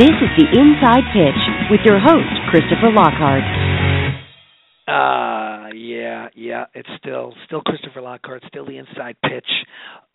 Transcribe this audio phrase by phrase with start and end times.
[0.00, 3.42] This is the Inside Pitch with your host, Christopher Lockhart.
[4.88, 9.44] Uh, yeah, yeah, it's still still Christopher Lockhart, still the Inside Pitch.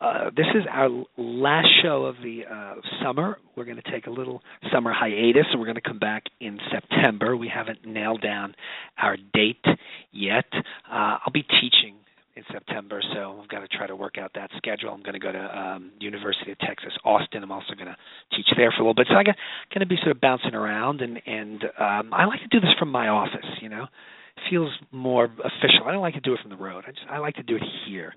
[0.02, 3.38] Uh, this is our last show of the uh, summer.
[3.56, 4.42] We're going to take a little
[4.74, 7.38] summer hiatus, and we're going to come back in September.
[7.38, 8.56] We haven't nailed down
[8.98, 9.64] our date
[10.12, 10.46] yet.
[10.52, 11.94] Uh, I'll be teaching
[12.36, 14.92] in September, so I've got to try to work out that schedule.
[14.92, 17.44] I'm going to go to um, University of Texas Austin.
[17.44, 17.96] I'm also going to
[18.36, 21.02] teach there for a little bit, so I'm going to be sort of bouncing around,
[21.02, 23.46] and and um, I like to do this from my office.
[23.62, 25.86] You know, it feels more official.
[25.86, 26.84] I don't like to do it from the road.
[26.88, 28.14] I just I like to do it here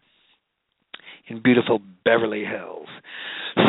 [1.29, 2.89] in beautiful Beverly Hills.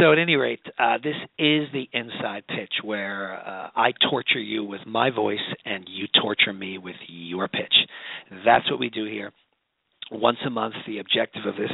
[0.02, 4.64] So, at any rate, uh, this is the inside pitch where uh, I torture you
[4.64, 7.74] with my voice and you torture me with your pitch.
[8.46, 9.32] That's what we do here
[10.12, 11.72] once a month the objective of this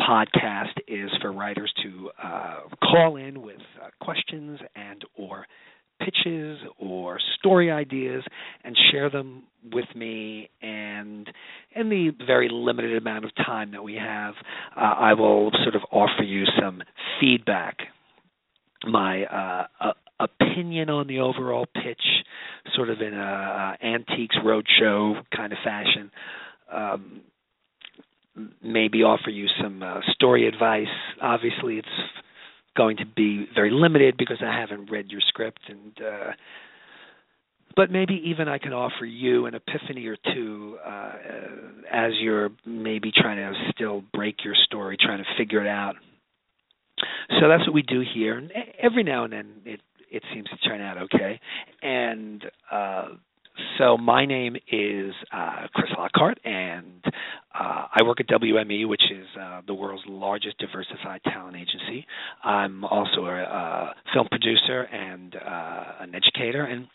[0.00, 5.46] podcast is for writers to uh, call in with uh, questions and or
[6.00, 8.22] pitches or story ideas
[8.62, 10.48] and share them with me.
[10.62, 11.28] And
[11.74, 14.34] in the very limited amount of time that we have
[14.76, 16.82] uh, I will sort of offer you some
[17.20, 17.78] feedback.
[18.84, 22.02] My uh, opinion on the overall pitch
[22.74, 26.10] sort of in a uh, antiques roadshow kind of fashion.
[26.72, 27.20] Um,
[28.62, 30.86] maybe offer you some uh, story advice.
[31.20, 31.88] Obviously, it's
[32.76, 36.30] going to be very limited because I haven't read your script, and uh,
[37.76, 41.12] but maybe even I can offer you an epiphany or two uh,
[41.92, 45.94] as you're maybe trying to still break your story, trying to figure it out.
[47.40, 48.50] So that's what we do here, and
[48.82, 51.40] every now and then it it seems to turn out okay.
[51.82, 53.08] And uh,
[53.78, 59.26] so my name is uh, Chris Lockhart, and uh, I work at WME, which is
[59.40, 62.06] uh, the world's largest diversified talent agency.
[62.44, 66.88] I'm also a, a film producer and uh, an educator, and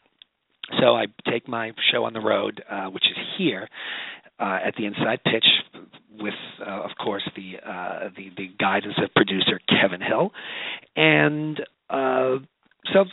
[0.80, 3.67] so I take my show on the road, uh, which is here
[4.39, 5.45] uh, at the Inside Pitch,
[6.20, 6.33] with
[6.66, 7.54] of course the,
[8.16, 10.32] the the guidance of producer Kevin Hill,
[10.95, 13.05] and so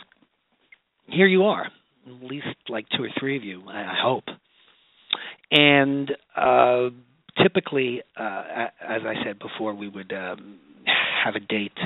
[1.07, 1.67] here you are
[2.07, 4.25] at least like two or three of you, I hope.
[5.51, 6.89] And uh,
[7.41, 10.59] typically, uh, as I said before, we would um,
[11.23, 11.77] have a date.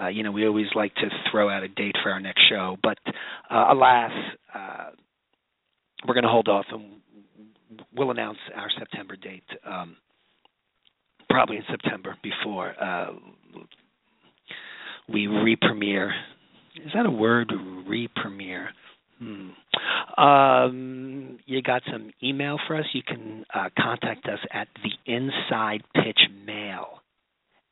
[0.00, 2.76] Uh, you know, we always like to throw out a date for our next show,
[2.82, 2.98] but
[3.50, 4.10] uh, alas,
[4.54, 4.90] uh,
[6.06, 7.00] we're going to hold off and
[7.96, 9.96] we'll announce our September date um,
[11.30, 13.12] probably in September before uh,
[15.08, 16.12] we re-premiere.
[16.84, 17.52] Is that a word?
[17.86, 18.70] Re-premiere.
[19.18, 19.50] Hmm.
[20.20, 22.84] Um, you got some email for us?
[22.92, 27.00] You can uh, contact us at the Inside Pitch Mail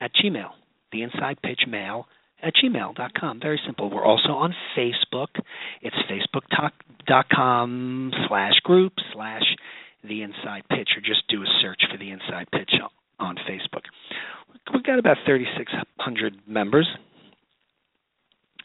[0.00, 0.50] at Gmail.
[0.92, 2.06] The Inside Pitch Mail
[2.42, 3.40] at gmail.com.
[3.40, 3.90] Very simple.
[3.90, 5.28] We're also on Facebook.
[5.80, 9.44] It's facebook.com slash group slash
[10.04, 12.72] the Inside Pitch, or just do a search for the Inside Pitch
[13.20, 13.82] on Facebook.
[14.72, 16.88] We've got about 3,600 members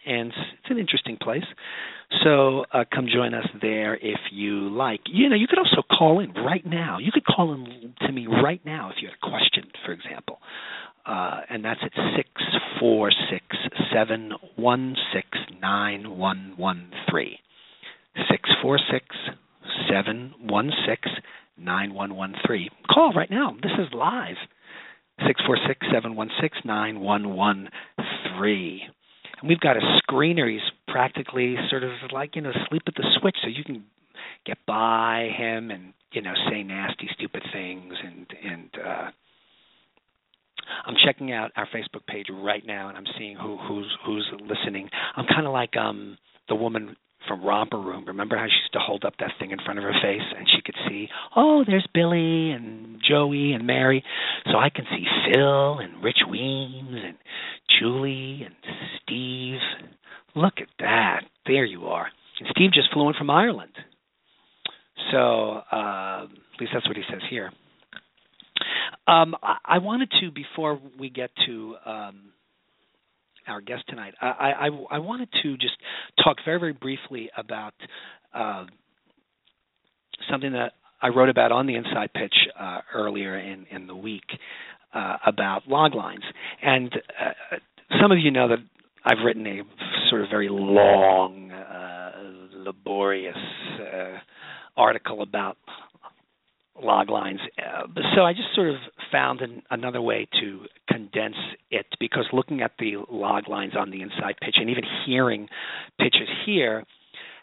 [0.07, 1.43] and it's an interesting place.
[2.23, 5.01] So uh, come join us there if you like.
[5.07, 6.99] You know, you could also call in right now.
[6.99, 10.39] You could call in to me right now if you had a question, for example.
[11.05, 12.29] Uh, and that's at six
[12.79, 13.45] four six
[13.93, 15.27] seven one six
[15.61, 17.39] nine one one three.
[18.29, 19.05] Six four six
[19.89, 21.09] seven one six
[21.57, 22.69] nine one one three.
[22.93, 23.55] Call right now.
[23.61, 24.35] This is live.
[25.25, 27.69] Six four six seven one six nine one one
[28.37, 28.83] three
[29.39, 30.51] and we've got a screener.
[30.51, 33.83] He's practically sort of like you know sleep at the switch, so you can
[34.45, 38.69] get by him and you know say nasty, stupid things and and.
[38.85, 39.11] uh
[40.85, 44.89] I'm checking out our Facebook page right now, and I'm seeing who who's who's listening.
[45.15, 46.17] I'm kind of like um
[46.49, 46.95] the woman
[47.27, 48.05] from Romper Room.
[48.07, 50.47] Remember how she used to hold up that thing in front of her face and
[50.47, 54.03] she could see, oh, there's Billy and Joey and Mary.
[54.45, 57.17] So I can see Phil and Rich Weems and
[57.79, 58.55] Julie and
[59.17, 59.59] Steve.
[60.35, 61.21] Look at that.
[61.45, 62.07] There you are.
[62.39, 63.71] And Steve just flew in from Ireland.
[65.11, 67.51] So uh, at least that's what he says here.
[69.07, 72.21] Um, I, I wanted to, before we get to um,
[73.47, 74.13] our guest tonight.
[74.21, 75.75] I, I, I wanted to just
[76.23, 77.73] talk very, very briefly about
[78.33, 78.65] uh,
[80.29, 84.25] something that I wrote about on the Inside Pitch uh, earlier in, in the week
[84.93, 86.23] uh, about log lines.
[86.61, 87.57] And uh,
[88.01, 88.57] some of you know that
[89.07, 89.61] I've written a
[90.09, 92.11] sort of very long, uh,
[92.53, 93.37] laborious
[93.79, 94.17] uh,
[94.75, 95.57] article about
[96.83, 97.39] log lines.
[97.57, 98.75] Uh, so I just sort of
[99.09, 101.37] found an, another way to condense
[101.71, 105.47] it because looking at the log lines on the inside pitch and even hearing
[105.97, 106.83] pitches here,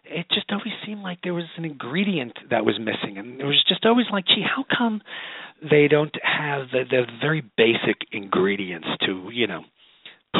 [0.04, 3.64] it just always seemed like there was an ingredient that was missing, and it was
[3.66, 5.00] just always like, gee, how come
[5.62, 9.62] they don't have the, the very basic ingredients to you know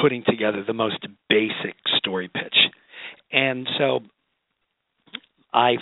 [0.00, 2.56] putting together the most basic story pitch?
[3.32, 4.00] And so
[5.52, 5.76] I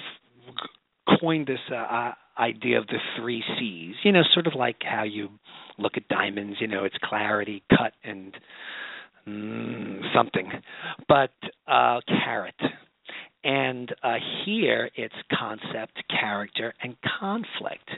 [1.21, 3.95] coined this uh, idea of the three C's.
[4.05, 5.31] You know, sort of like how you
[5.79, 6.57] look at diamonds.
[6.61, 8.35] You know, it's clarity, cut, and
[9.27, 10.51] mm, something.
[11.09, 11.33] But
[11.67, 12.55] uh, carat.
[13.45, 17.91] And uh, here it's concept, character, and conflict.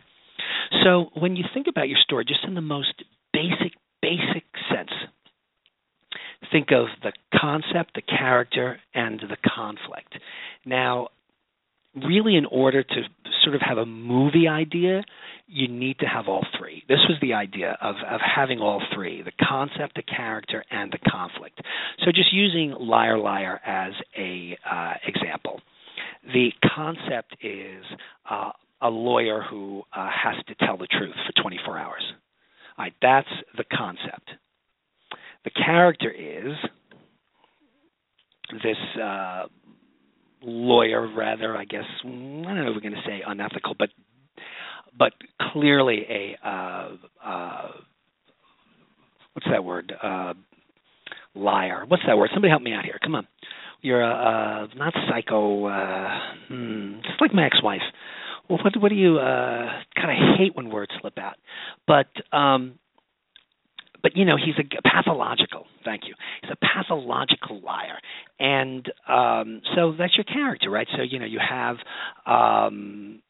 [0.83, 2.95] So when you think about your story, just in the most
[3.33, 4.44] basic, basic
[6.55, 10.15] think of the concept, the character, and the conflict.
[10.65, 11.09] Now,
[11.97, 13.03] really, in order to
[13.43, 15.03] sort of have a movie idea,
[15.49, 16.85] you need to have all three.
[16.89, 21.11] This was the idea of, of having all three the concept, the character, and the
[21.11, 21.61] conflict.
[22.05, 25.61] So, just using Liar Liar as a uh, example,
[26.33, 27.85] the concept is
[28.31, 32.03] uh, a lawyer who uh, has to tell the truth for 24 hours.
[32.79, 34.31] All right, that's the concept.
[35.45, 36.55] The character is
[38.63, 39.45] this uh,
[40.43, 43.91] lawyer, rather, I guess, I don't know if we're going to say unethical, but
[44.97, 45.13] but
[45.53, 47.69] clearly a uh, uh,
[49.33, 49.93] what's that word?
[50.01, 50.35] Uh,
[51.35, 51.85] liar.
[51.87, 52.31] What's that word?
[52.33, 52.99] Somebody help me out here.
[53.03, 53.27] Come on.
[53.83, 55.67] You're a uh, not psycho.
[55.67, 56.19] Uh,
[56.49, 57.83] hmm, just like my ex-wife.
[58.49, 61.37] Well, what what do you uh, kind of hate when words slip out?
[61.87, 62.07] But
[62.37, 62.79] um,
[64.05, 65.67] but you know he's a pathological.
[65.83, 66.15] Thank you.
[66.43, 67.99] He's a pathological liar.
[68.39, 70.87] And um so that's your character right?
[70.95, 71.77] So you know you have
[72.27, 73.23] um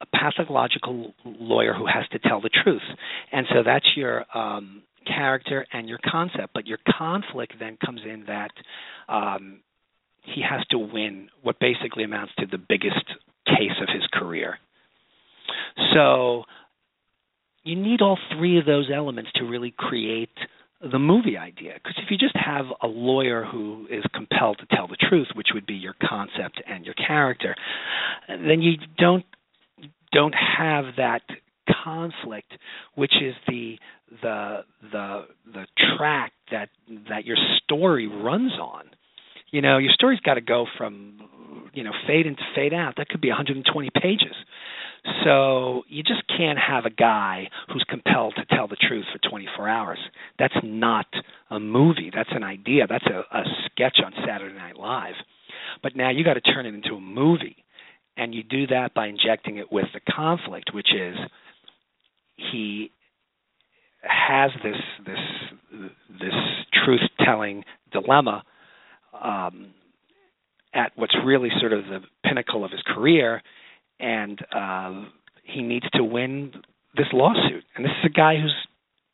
[0.00, 2.82] a pathological lawyer who has to tell the truth.
[3.30, 6.54] And so that's your um character and your concept.
[6.54, 8.52] But your conflict then comes in that
[9.08, 9.60] um
[10.22, 13.04] he has to win what basically amounts to the biggest
[13.44, 14.58] case of his career.
[15.92, 16.44] So
[17.64, 20.30] you need all three of those elements to really create
[20.80, 21.74] the movie idea.
[21.74, 25.48] Because if you just have a lawyer who is compelled to tell the truth, which
[25.54, 27.54] would be your concept and your character,
[28.28, 29.24] then you don't
[30.12, 31.22] don't have that
[31.84, 32.52] conflict,
[32.94, 33.76] which is the
[34.22, 35.22] the the
[35.52, 35.66] the
[35.96, 36.68] track that
[37.08, 38.84] that your story runs on.
[39.50, 41.20] You know, your story's got to go from
[41.72, 42.94] you know fade into fade out.
[42.96, 44.34] That could be 120 pages.
[45.24, 49.68] So you just can't have a guy who's compelled to tell the truth for 24
[49.68, 49.98] hours.
[50.38, 51.06] That's not
[51.50, 52.10] a movie.
[52.14, 52.86] That's an idea.
[52.88, 55.14] That's a, a sketch on Saturday Night Live.
[55.82, 57.56] But now you got to turn it into a movie,
[58.16, 61.16] and you do that by injecting it with the conflict, which is
[62.36, 62.92] he
[64.02, 64.76] has this
[65.06, 65.90] this
[66.20, 66.34] this
[66.84, 68.42] truth telling dilemma
[69.20, 69.68] um,
[70.74, 73.42] at what's really sort of the pinnacle of his career
[74.02, 75.04] and uh,
[75.44, 76.52] he needs to win
[76.96, 77.64] this lawsuit.
[77.76, 78.54] And this is a guy who's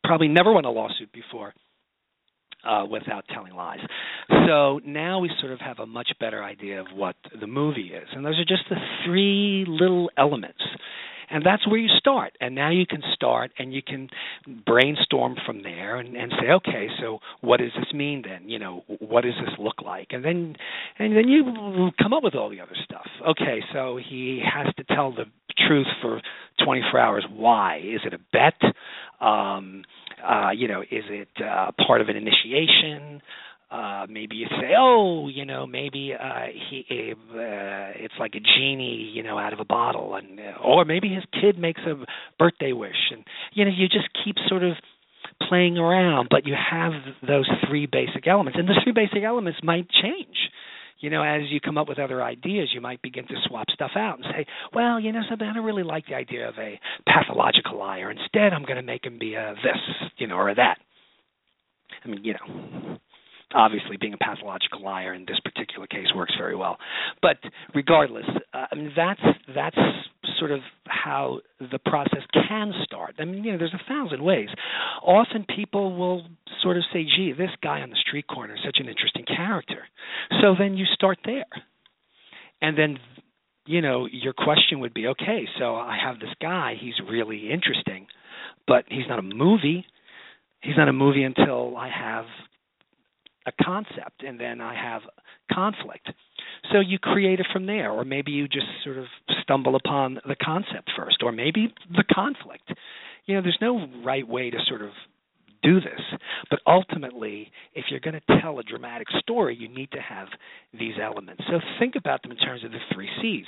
[0.03, 1.53] probably never won a lawsuit before
[2.67, 3.79] uh, without telling lies.
[4.47, 8.07] So now we sort of have a much better idea of what the movie is.
[8.13, 10.59] And those are just the three little elements
[11.29, 12.33] and that's where you start.
[12.41, 14.09] And now you can start and you can
[14.65, 18.49] brainstorm from there and, and say okay so what does this mean then?
[18.49, 20.07] You know what does this look like?
[20.11, 20.55] And then
[20.97, 23.07] and then you come up with all the other stuff.
[23.27, 25.25] Okay so he has to tell the
[25.67, 26.21] truth for
[26.63, 27.25] 24 hours.
[27.31, 27.77] Why?
[27.77, 28.73] Is it a bet?
[29.25, 29.83] Um
[30.27, 33.21] uh you know is it uh part of an initiation
[33.71, 39.11] uh maybe you say oh you know maybe uh he uh it's like a genie
[39.13, 42.05] you know out of a bottle and uh, or maybe his kid makes a
[42.37, 43.23] birthday wish and
[43.53, 44.73] you know you just keep sort of
[45.47, 46.93] playing around but you have
[47.25, 50.49] those three basic elements and the three basic elements might change
[50.99, 53.91] you know, as you come up with other ideas, you might begin to swap stuff
[53.95, 56.79] out and say, well, you know, something I don't really like the idea of a
[57.07, 58.11] pathological liar.
[58.11, 60.77] Instead, I'm going to make him be a this, you know, or a that.
[62.03, 62.97] I mean, you know,
[63.53, 66.77] obviously being a pathological liar in this particular case works very well.
[67.21, 67.37] But
[67.73, 69.21] regardless, uh, I mean that's
[69.53, 69.77] that's
[70.39, 73.15] sort of how the process can start.
[73.19, 74.49] I mean, you know, there's a thousand ways.
[75.03, 76.25] Often people will
[76.61, 79.87] sort of say, "Gee, this guy on the street corner is such an interesting character."
[80.41, 81.45] So then you start there.
[82.61, 82.99] And then
[83.65, 88.07] you know, your question would be, "Okay, so I have this guy, he's really interesting,
[88.67, 89.85] but he's not a movie."
[90.61, 92.25] He's not a movie until I have
[93.49, 95.01] a concept and then I have
[95.51, 96.09] conflict.
[96.71, 99.05] So you create it from there, or maybe you just sort of
[99.43, 102.71] stumble upon the concept first, or maybe the conflict.
[103.25, 104.91] You know, there's no right way to sort of
[105.63, 106.01] do this.
[106.49, 110.27] But ultimately, if you're going to tell a dramatic story, you need to have
[110.77, 111.43] these elements.
[111.49, 113.45] So think about them in terms of the three C's.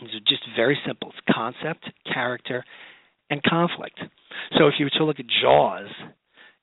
[0.00, 2.64] These are just very simple it's concept, character,
[3.30, 4.00] and conflict.
[4.56, 5.88] So if you were to look at Jaws,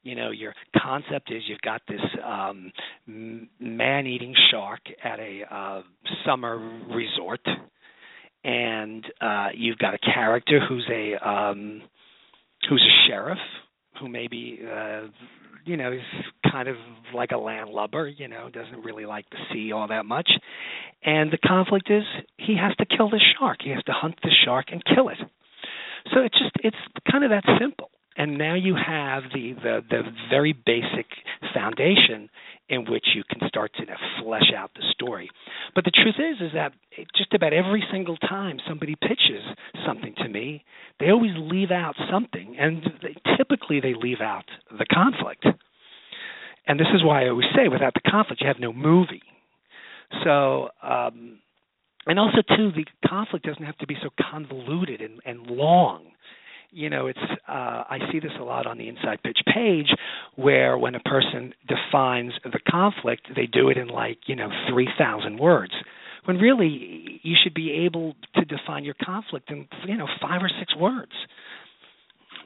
[0.05, 2.71] you know your concept is you've got this um
[3.59, 5.81] man-eating shark at a uh
[6.25, 6.57] summer
[6.93, 7.41] resort
[8.43, 11.81] and uh you've got a character who's a um
[12.69, 13.39] who's a sheriff
[13.99, 15.01] who maybe uh
[15.65, 16.01] you know is
[16.51, 16.75] kind of
[17.13, 20.29] like a landlubber you know doesn't really like the sea all that much.
[21.03, 22.03] And the conflict is
[22.37, 23.59] he has to kill the shark.
[23.63, 25.17] He has to hunt the shark and kill it.
[26.13, 26.77] So it's just it's
[27.11, 31.07] kind of that simple and now you have the, the the very basic
[31.53, 32.29] foundation
[32.69, 33.83] in which you can start to
[34.23, 35.29] flesh out the story.
[35.75, 36.73] But the truth is, is that
[37.15, 39.43] just about every single time somebody pitches
[39.85, 40.63] something to me,
[40.99, 45.45] they always leave out something, and they, typically they leave out the conflict.
[46.67, 49.23] And this is why I always say, without the conflict, you have no movie.
[50.23, 50.69] So.
[50.81, 51.39] Um,
[52.07, 56.05] and also too the conflict doesn't have to be so convoluted and, and long
[56.71, 59.87] you know it's uh, i see this a lot on the inside pitch page
[60.35, 65.39] where when a person defines the conflict they do it in like you know 3000
[65.39, 65.73] words.
[66.25, 70.49] When really you should be able to define your conflict in you know 5 or
[70.49, 71.11] 6 words.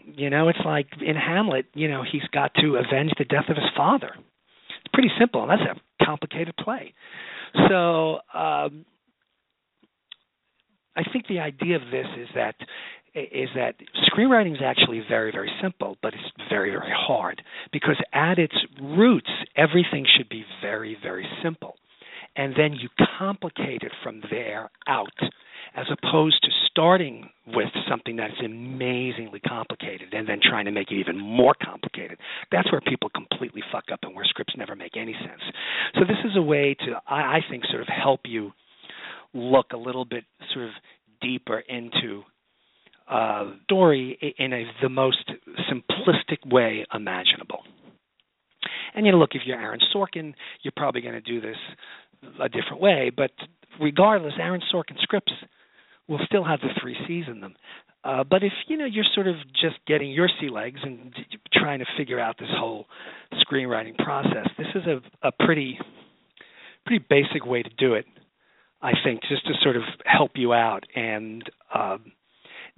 [0.06, 3.56] You know it's like in hamlet you know he's got to avenge the death of
[3.56, 4.12] his father.
[4.16, 5.44] It's pretty simple.
[5.44, 6.94] And that's a complicated play.
[7.70, 8.86] So um
[10.96, 12.56] I think the idea of this is that
[13.16, 13.76] is that
[14.12, 19.30] screenwriting is actually very very simple but it's very very hard because at its roots
[19.56, 21.76] everything should be very very simple.
[22.36, 25.08] And then you complicate it from there out
[25.76, 30.96] as opposed to starting with something that's amazingly complicated and then trying to make it
[30.96, 32.18] even more complicated.
[32.52, 35.42] That's where people completely fuck up and where scripts never make any sense.
[35.96, 38.52] So this is a way to i, I think sort of help you
[39.34, 40.24] look a little bit
[40.54, 40.72] sort of
[41.22, 42.24] deeper into
[43.10, 45.32] uh, story in a, the most
[45.72, 47.64] simplistic way imaginable.
[48.94, 51.58] And you know, look, if you're Aaron Sorkin, you're probably going to do this
[52.40, 53.12] a different way.
[53.16, 53.32] But
[53.80, 55.34] regardless, Aaron Sorkin scripts
[56.08, 57.56] will still have the three C's in them.
[58.04, 61.14] Uh, but if you know you're sort of just getting your sea legs and
[61.54, 62.86] trying to figure out this whole
[63.34, 65.78] screenwriting process, this is a, a pretty
[66.86, 68.06] pretty basic way to do it.
[68.82, 71.44] I think just to sort of help you out and
[71.76, 72.14] um,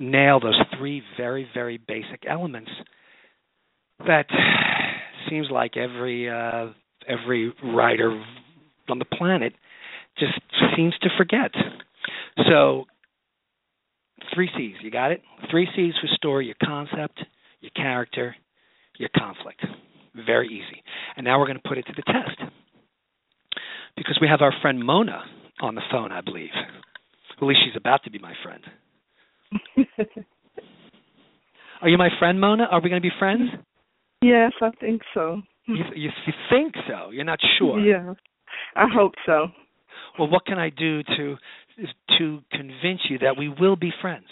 [0.02, 2.72] nail those three very very basic elements
[4.08, 4.26] that
[5.30, 6.68] seems like every uh,
[7.08, 8.24] every writer
[8.90, 9.54] on the planet
[10.18, 10.40] just
[10.76, 11.52] seems to forget.
[12.50, 12.86] So
[14.34, 15.22] three C's, you got it?
[15.50, 17.24] Three C's for story, your concept,
[17.62, 18.36] your character,
[18.98, 19.66] your conflict.
[20.26, 20.84] Very easy.
[21.16, 22.52] And now we're going to put it to the test.
[23.96, 25.24] Because we have our friend Mona
[25.62, 26.50] on the phone, I believe.
[27.38, 28.62] At least she's about to be my friend.
[31.82, 32.66] Are you my friend, Mona?
[32.66, 33.50] Are we going to be friends?
[34.22, 35.42] Yes, I think so.
[35.66, 37.12] You, you, you think so?
[37.12, 37.80] You're not sure?
[37.80, 38.14] Yeah,
[38.76, 39.48] I hope so.
[40.20, 41.38] Well, what can I do to
[42.18, 44.26] to convince you that we will be friends?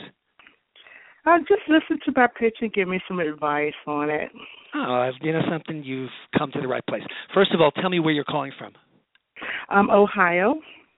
[1.25, 4.29] Uh, just listen to my pitch and give me some advice on it.
[4.75, 5.83] Oh, you know something?
[5.83, 7.03] You've come to the right place.
[7.33, 8.73] First of all, tell me where you're calling from.
[9.69, 10.55] Um, Ohio.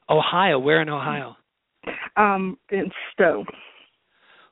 [0.09, 0.59] Ohio.
[0.59, 1.35] Where in Ohio?
[2.17, 3.45] Um, in Stow.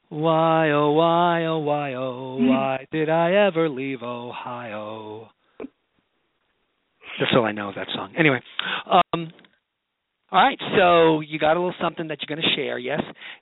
[0.10, 5.30] Why, oh, why, oh, why, oh, why did I ever leave Ohio?
[5.60, 8.14] That's all I know of that song.
[8.18, 8.40] Anyway,
[8.90, 9.32] um,
[10.32, 10.58] all right.
[10.78, 12.80] So you got a little something that you're going to share.
[12.80, 13.02] Yes.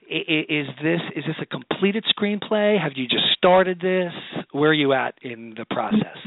[0.09, 2.81] Is this is this a completed screenplay?
[2.81, 4.11] Have you just started this?
[4.51, 6.17] Where are you at in the process?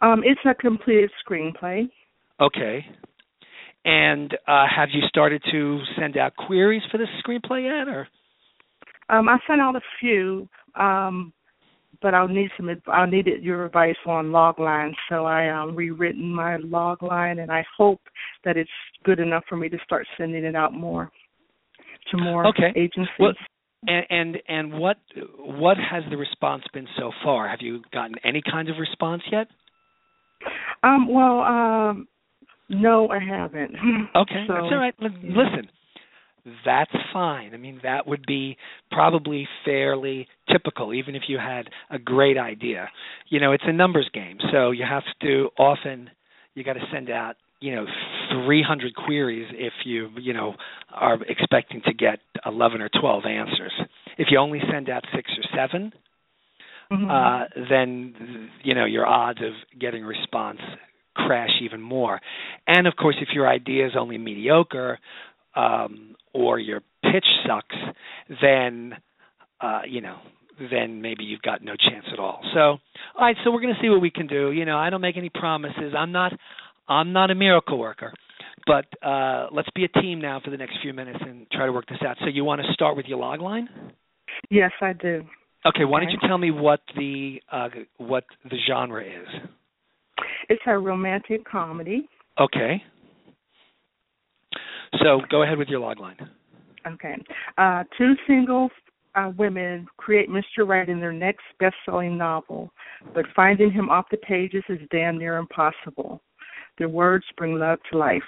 [0.00, 1.88] Um, it's a completed screenplay.
[2.40, 2.84] Okay.
[3.84, 8.08] And uh, have you started to send out queries for this screenplay yet, or?
[9.08, 11.32] Um, I sent out a few, um,
[12.02, 12.70] but I'll need some.
[12.86, 14.92] I needed your advice on logline.
[15.08, 18.00] So I um rewritten my logline, and I hope
[18.44, 18.70] that it's
[19.04, 21.10] good enough for me to start sending it out more
[22.10, 22.72] to more okay.
[22.76, 23.08] agencies.
[23.18, 23.32] Well,
[23.86, 24.98] and, and and what
[25.38, 27.48] what has the response been so far?
[27.48, 29.48] Have you gotten any kind of response yet?
[30.82, 31.08] Um.
[31.08, 31.40] Well.
[31.40, 32.08] Um.
[32.70, 33.74] No, I haven't.
[34.16, 34.94] Okay, so, that's all right.
[35.02, 35.68] L- Listen,
[36.64, 37.54] that's fine.
[37.54, 38.56] I mean, that would be
[38.90, 42.88] probably fairly typical, even if you had a great idea.
[43.28, 46.10] You know, it's a numbers game, so you have to often,
[46.54, 47.86] you got to send out you know
[48.44, 50.54] 300 queries if you you know
[50.92, 53.72] are expecting to get 11 or 12 answers.
[54.18, 55.92] If you only send out six or 7
[56.90, 57.10] Mhm.
[57.10, 60.60] uh, then you know your odds of getting a response
[61.14, 62.20] crash even more.
[62.66, 64.98] And of course, if your idea is only mediocre
[65.56, 67.76] um, or your pitch sucks,
[68.42, 68.94] then
[69.60, 70.16] uh, you know
[70.70, 72.40] then maybe you've got no chance at all.
[72.54, 72.80] So, all
[73.18, 74.52] right, so we're going to see what we can do.
[74.52, 75.94] You know, I don't make any promises.
[75.96, 76.32] I'm not
[76.88, 78.12] I'm not a miracle worker.
[78.66, 81.72] But uh, let's be a team now for the next few minutes and try to
[81.72, 82.16] work this out.
[82.20, 83.68] So you want to start with your log line?
[84.50, 85.24] Yes, I do.
[85.66, 87.68] Okay, why don't you tell me what the uh,
[87.98, 89.28] what the genre is?
[90.48, 92.08] It's a romantic comedy.
[92.38, 92.82] Okay.
[95.02, 96.16] So go ahead with your log line.
[96.86, 97.16] Okay.
[97.56, 98.68] Uh, two single
[99.14, 100.66] uh, women create Mr.
[100.66, 102.70] Right in their next best-selling novel,
[103.14, 106.20] but finding him off the pages is damn near impossible.
[106.78, 108.22] Their words bring love to life.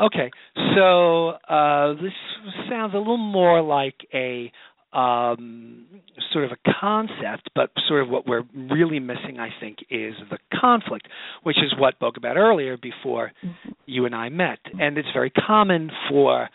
[0.00, 0.30] Okay,
[0.76, 2.12] so uh, this
[2.70, 4.50] sounds a little more like a
[4.92, 5.86] um,
[6.32, 10.38] sort of a concept, but sort of what we're really missing, I think, is the
[10.60, 11.08] conflict,
[11.42, 13.32] which is what spoke about earlier before
[13.86, 14.58] you and I met.
[14.80, 16.48] And it's very common for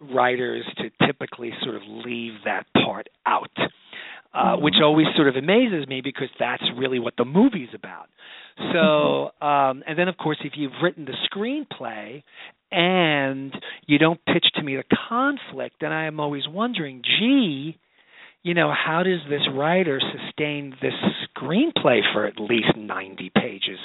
[0.00, 3.50] writers to typically sort of leave that part out,
[4.32, 8.08] uh, which always sort of amazes me because that's really what the movie's about.
[8.72, 12.22] So, um, and then of course, if you've written the screenplay
[12.70, 13.52] and
[13.86, 17.78] you don't pitch to me the conflict, then I am always wondering, gee,
[18.42, 20.94] you know, how does this writer sustain this
[21.36, 23.78] screenplay for at least 90 pages?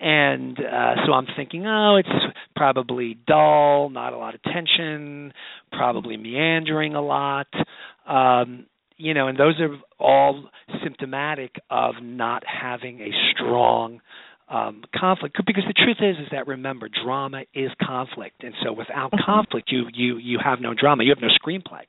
[0.00, 5.32] And uh, so I'm thinking, oh, it's probably dull, not a lot of tension,
[5.72, 7.48] probably meandering a lot.
[8.06, 8.66] Um,
[9.00, 10.44] you know, and those are all
[10.84, 14.00] symptomatic of not having a strong
[14.48, 15.36] um, conflict.
[15.46, 19.24] Because the truth is, is that remember, drama is conflict, and so without Mhm.
[19.24, 21.04] conflict, you you you have no drama.
[21.04, 21.84] You have no screenplay.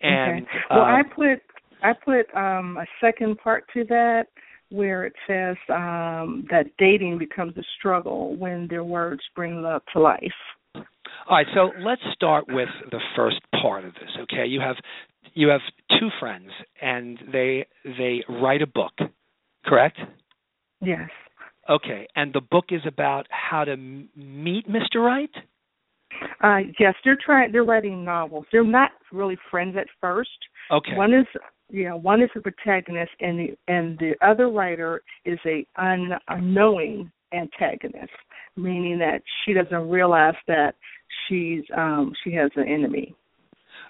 [0.00, 0.58] And okay.
[0.70, 1.42] Well, uh, I put
[1.82, 4.28] I put um, a second part to that
[4.70, 9.98] where it says um, that dating becomes a struggle when their words bring love to
[9.98, 10.40] life.
[11.28, 14.10] All right, so let's start with the first part of this.
[14.22, 14.76] Okay, you have
[15.38, 15.60] you have
[16.00, 16.50] two friends,
[16.82, 18.92] and they they write a book,
[19.64, 19.98] correct?
[20.80, 21.08] Yes.
[21.70, 24.96] Okay, and the book is about how to m- meet Mr.
[24.96, 25.30] Right.
[26.42, 27.52] Uh, yes, they're trying.
[27.52, 28.46] They're writing novels.
[28.50, 30.30] They're not really friends at first.
[30.72, 30.96] Okay.
[30.96, 31.26] One is
[31.70, 37.12] yeah, one is the protagonist, and the and the other writer is a un, unknowing
[37.32, 38.10] antagonist,
[38.56, 40.74] meaning that she doesn't realize that
[41.28, 43.14] she's um she has an enemy,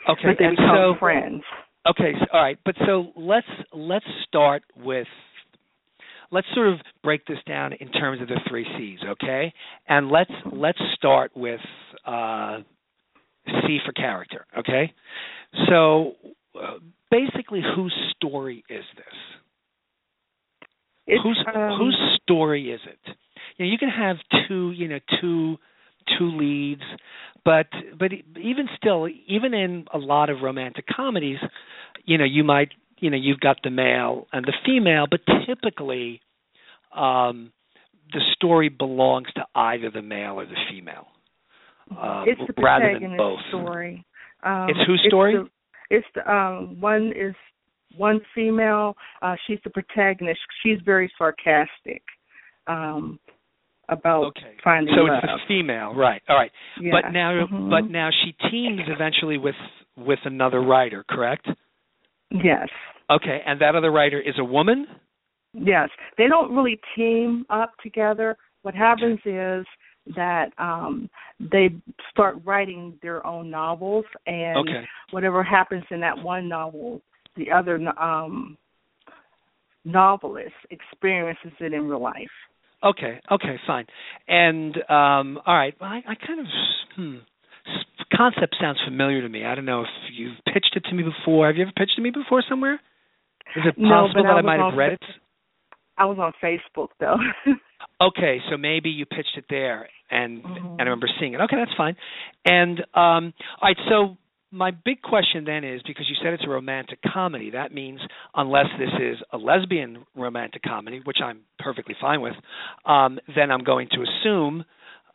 [0.09, 1.43] okay, but they and become so friends.
[1.89, 5.07] okay, so, all right, but so let's let's start with
[6.31, 9.53] let's sort of break this down in terms of the three C's, okay?
[9.89, 11.61] And let's let's start with
[12.07, 12.59] uh,
[13.47, 14.93] C for character, okay?
[15.69, 16.13] So
[16.55, 16.75] uh,
[17.11, 19.07] basically, whose story is this?
[21.07, 23.17] It's, whose um, whose story is it?
[23.57, 25.57] You know, you can have two, you know, two
[26.19, 26.83] two leads,
[27.45, 27.67] but
[27.99, 31.39] but even still, even in a lot of romantic comedies,
[32.05, 36.21] you know, you might, you know, you've got the male and the female, but typically,
[36.95, 37.53] um,
[38.13, 41.07] the story belongs to either the male or the female,
[41.97, 43.41] uh, it's the rather than both.
[43.49, 44.05] story.
[44.43, 45.35] Um, It's whose story?
[45.37, 45.51] the-
[45.91, 47.35] It's the, um one is
[47.97, 48.95] one female.
[49.23, 50.41] Uh, she's the protagonist.
[50.63, 52.03] She's very sarcastic
[52.67, 53.19] um,
[53.89, 55.21] about Okay, finding so love.
[55.23, 56.23] it's a female, right?
[56.29, 56.51] All right.
[56.81, 56.93] yeah.
[56.93, 57.71] But now, Mhm.
[57.71, 59.57] but now she teams eventually with
[59.97, 61.49] with another writer, correct?
[62.31, 62.69] yes,
[63.11, 64.87] Okay, and that other writer is a woman.
[65.55, 68.37] yes, they don't really team up together.
[68.63, 69.67] What happens is
[70.17, 71.69] that um they
[72.11, 74.85] start writing their own novels and Okay.
[75.11, 77.03] whatever happens in that one novel
[77.37, 78.57] the other um
[79.85, 82.31] novelist experiences it in real life
[82.83, 83.21] Okay.
[83.31, 83.57] Okay.
[83.67, 83.87] Fine.
[84.27, 85.75] And um, all right.
[85.81, 86.47] Well, I, I kind of
[86.97, 87.17] hmm,
[88.15, 89.45] concept sounds familiar to me.
[89.45, 91.47] I don't know if you've pitched it to me before.
[91.47, 92.75] Have you ever pitched it to me before somewhere?
[93.57, 95.01] Is it possible but that I I might have read it?
[95.97, 97.17] i was on facebook though
[98.01, 100.57] Okay, so maybe you pitched it there, and Mhm.
[100.57, 101.41] and I remember seeing it.
[101.41, 101.97] Okay, that's fine.
[102.45, 104.17] And um, all right, so
[104.51, 108.01] my big question then is because you said it's a romantic comedy, that means
[108.35, 112.35] unless this is a lesbian romantic comedy, which I'm perfectly fine with,
[112.87, 114.65] um, then I'm going to assume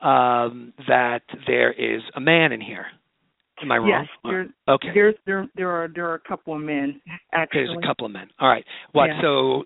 [0.02, 2.86] um, that there is a man in here.
[3.62, 3.88] Am I wrong?
[3.88, 4.88] yes there Okay.
[4.94, 7.00] there's there there are there are a couple of men
[7.32, 8.28] actually There's a couple of men.
[8.40, 8.66] All right.
[8.92, 9.08] What?
[9.08, 9.22] Yeah.
[9.22, 9.64] So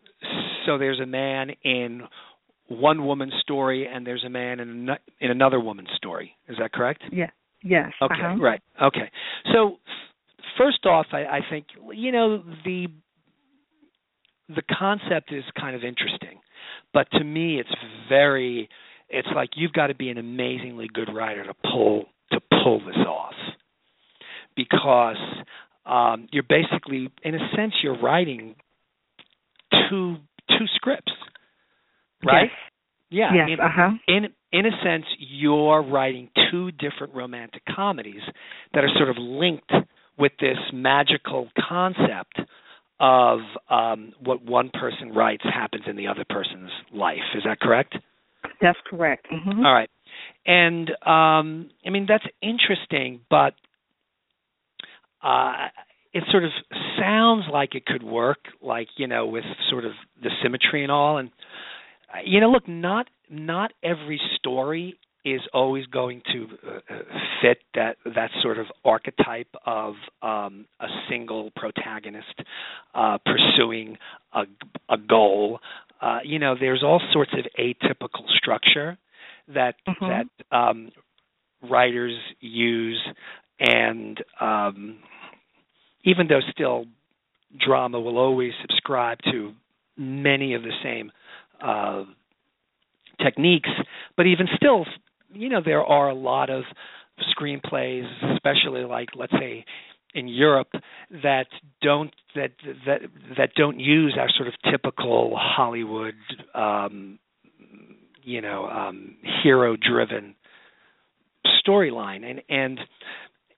[0.65, 2.01] so there's a man in
[2.67, 4.89] one woman's story and there's a man in an,
[5.21, 6.35] in another woman's story.
[6.47, 7.01] Is that correct?
[7.11, 7.29] Yeah.
[7.63, 7.91] Yes.
[8.01, 8.13] Okay.
[8.13, 8.41] Uh-huh.
[8.41, 8.61] Right.
[8.81, 9.09] Okay.
[9.53, 9.77] So
[10.57, 12.87] first off, I, I think you know the
[14.49, 16.39] the concept is kind of interesting,
[16.93, 17.73] but to me, it's
[18.09, 18.69] very.
[19.09, 22.97] It's like you've got to be an amazingly good writer to pull to pull this
[23.07, 23.33] off,
[24.55, 25.15] because
[25.85, 28.55] um, you're basically, in a sense, you're writing
[29.89, 30.17] two
[30.49, 31.13] two scripts,
[32.25, 32.49] right?
[32.51, 32.51] Yes.
[33.09, 33.29] Yeah.
[33.33, 33.43] Yes.
[33.43, 33.89] I mean, uh-huh.
[34.07, 38.21] in in a sense, you're writing two different romantic comedies
[38.73, 39.71] that are sort of linked
[40.17, 42.39] with this magical concept
[42.99, 43.39] of
[43.69, 47.17] um, what one person writes happens in the other person's life.
[47.35, 47.95] Is that correct?
[48.61, 49.27] That's correct.
[49.31, 49.65] Mm-hmm.
[49.65, 49.89] All right.
[50.45, 53.53] And um, I mean that's interesting, but
[55.23, 55.67] uh,
[56.13, 56.51] it sort of
[56.99, 59.91] sounds like it could work, like you know, with sort of
[60.21, 61.17] the symmetry and all.
[61.17, 61.29] And
[62.25, 66.95] you know, look, not not every story is always going to uh,
[67.41, 72.41] fit that that sort of archetype of um, a single protagonist
[72.95, 73.97] uh, pursuing
[74.33, 74.43] a,
[74.89, 75.59] a goal.
[76.01, 78.97] Uh, you know, there's all sorts of atypical structure
[79.53, 80.29] that Mhm.
[80.51, 80.91] that um,
[81.69, 83.01] writers use,
[83.59, 84.99] and um,
[86.03, 86.85] even though still
[87.65, 89.53] drama will always subscribe to
[89.97, 91.11] many of the same
[91.61, 92.03] uh,
[93.23, 93.69] techniques,
[94.15, 94.85] but even still,
[95.33, 96.63] you know, there are a lot of
[97.37, 99.65] screenplays, especially like let's say
[100.13, 100.69] in Europe,
[101.23, 101.47] that
[101.81, 102.51] don't that
[102.85, 103.01] that
[103.37, 106.15] that don't use our sort of typical Hollywood,
[106.55, 107.19] um,
[108.23, 110.35] you know, um, hero-driven
[111.65, 112.79] storyline, and and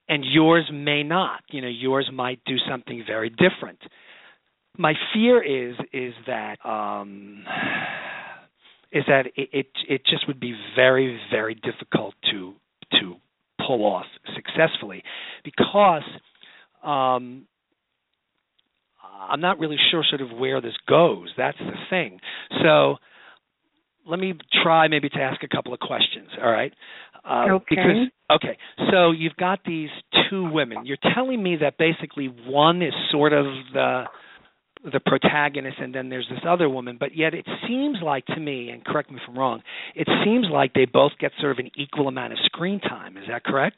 [0.08, 1.42] and yours may not.
[1.50, 3.80] You know, yours might do something very different.
[4.80, 7.44] My fear is is that um,
[8.94, 12.54] is that it, it it just would be very very difficult to
[13.00, 13.16] to
[13.68, 15.04] pull off successfully
[15.44, 16.04] because
[16.82, 17.46] um,
[19.30, 21.28] I'm not really sure sort of where this goes.
[21.38, 22.20] That's the thing.
[22.64, 22.96] So
[24.08, 26.30] let me try maybe to ask a couple of questions.
[26.42, 26.74] All right.
[27.26, 27.66] Uh, Okay.
[27.70, 28.58] Because okay,
[28.92, 29.90] so you've got these
[30.30, 30.86] two women.
[30.86, 34.06] You're telling me that basically one is sort of the
[34.84, 38.70] the protagonist and then there's this other woman but yet it seems like to me
[38.70, 39.62] and correct me if i'm wrong
[39.94, 43.24] it seems like they both get sort of an equal amount of screen time is
[43.30, 43.78] that correct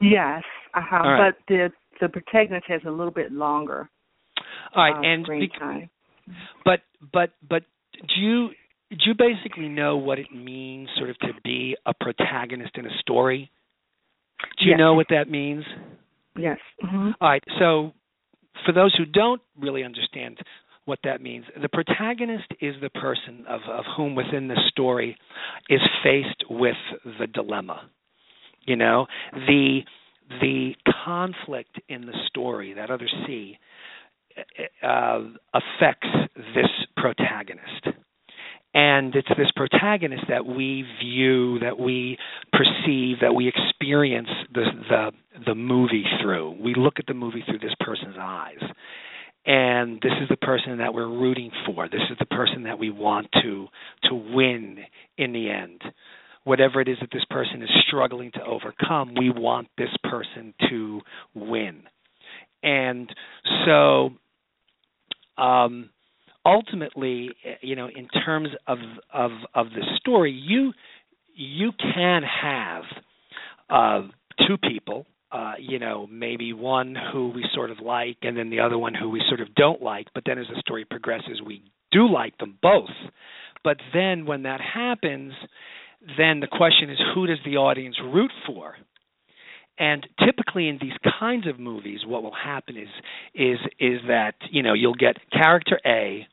[0.00, 0.42] Yes.
[0.74, 0.96] Uh-huh.
[1.06, 1.34] Right.
[1.34, 3.88] But the the protagonist has a little bit longer
[4.74, 5.90] all right uh, and screen time.
[6.64, 6.80] but
[7.12, 7.62] but but
[7.92, 8.48] do you
[8.90, 12.98] do you basically know what it means sort of to be a protagonist in a
[13.00, 13.50] story
[14.58, 14.78] do you Yes.
[14.78, 15.64] know what that means
[16.36, 16.58] Yes.
[16.82, 17.92] hmm all right so
[18.64, 20.38] for those who don't really understand
[20.84, 25.16] what that means, the protagonist is the person of, of whom within the story
[25.68, 26.76] is faced with
[27.18, 27.90] the dilemma.
[28.64, 29.80] You know, the
[30.40, 30.72] the
[31.04, 33.58] conflict in the story, that other C,
[34.82, 35.20] uh,
[35.54, 36.08] affects
[36.54, 37.86] this protagonist.
[38.76, 42.18] And it's this protagonist that we view, that we
[42.52, 45.12] perceive, that we experience the the
[45.46, 46.58] the movie through.
[46.62, 48.60] We look at the movie through this person's eyes.
[49.46, 51.88] And this is the person that we're rooting for.
[51.88, 53.68] This is the person that we want to
[54.10, 54.80] to win
[55.16, 55.80] in the end.
[56.44, 61.00] Whatever it is that this person is struggling to overcome, we want this person to
[61.34, 61.84] win.
[62.62, 63.08] And
[63.64, 64.10] so
[65.38, 65.88] um
[66.46, 67.30] ultimately,
[67.60, 68.78] you know, in terms of
[69.12, 70.72] of of the story, you
[71.34, 72.84] you can have
[73.68, 74.08] uh,
[74.46, 75.06] two people.
[75.32, 78.94] Uh, you know, maybe one who we sort of like, and then the other one
[78.94, 80.06] who we sort of don't like.
[80.14, 82.94] But then, as the story progresses, we do like them both.
[83.64, 85.32] But then, when that happens,
[86.16, 88.76] then the question is, who does the audience root for?
[89.78, 92.88] And typically in these kinds of movies, what will happen is
[93.34, 96.26] is is that you know you'll get character A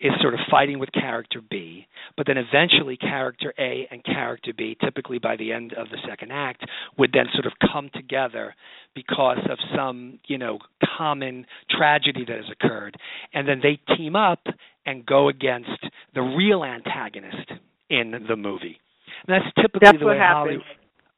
[0.00, 1.86] is sort of fighting with character B,
[2.16, 6.32] but then eventually character A and character B, typically by the end of the second
[6.32, 6.64] act,
[6.98, 8.54] would then sort of come together
[8.94, 10.58] because of some, you know,
[10.96, 12.96] common tragedy that has occurred.
[13.34, 14.40] And then they team up
[14.86, 15.68] and go against
[16.14, 17.50] the real antagonist
[17.90, 18.78] in the movie.
[19.26, 20.62] And that's typically That's the what way happens.
[20.62, 20.64] Hollywood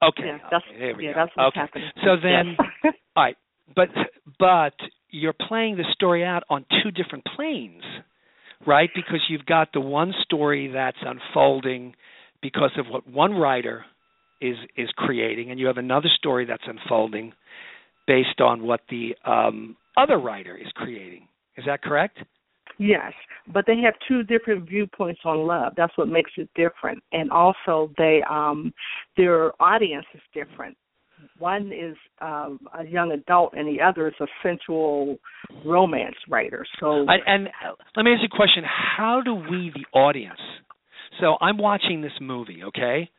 [0.03, 0.23] Okay.
[0.27, 1.21] Yeah, that's okay, there we yeah, go.
[1.21, 1.61] that's what's okay.
[1.61, 1.91] happening.
[2.05, 2.95] So then Yes.
[3.17, 3.37] all right,
[3.77, 3.89] but
[4.39, 4.75] but
[5.11, 7.83] you're playing the story out on two different planes,
[8.67, 8.91] right?
[8.95, 11.95] Because you've got the one story that's unfolding
[12.43, 13.85] because of what one writer
[14.41, 17.33] is is creating, and you have another story that's unfolding
[18.07, 21.29] based on what the um, other writer is creating.
[21.57, 22.19] Is that correct?
[22.79, 23.13] Yes,
[23.53, 25.75] but they have two different viewpoints on love.
[25.77, 27.03] That's what makes it different.
[27.13, 28.73] And also they um
[29.17, 30.77] their audience is different.
[31.39, 35.19] One is um a young adult and the other is a sensual
[35.65, 36.65] romance writer.
[36.81, 37.49] So I, and
[37.97, 40.41] let me ask you a question: How do we, the audience?
[41.21, 43.11] So I'm watching this movie, okay?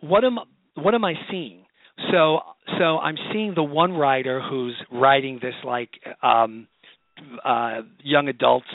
[0.00, 0.38] What am
[0.74, 1.64] what am I seeing?
[2.10, 2.40] So
[2.78, 5.90] so I'm seeing the one writer who's writing this like
[6.22, 6.66] um
[7.44, 8.66] uh young adults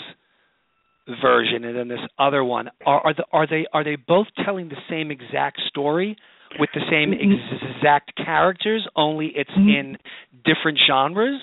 [1.21, 4.69] version and then this other one are are the, are they are they both telling
[4.69, 6.17] the same exact story
[6.59, 9.97] with the same exact characters only it's in
[10.45, 11.39] different genres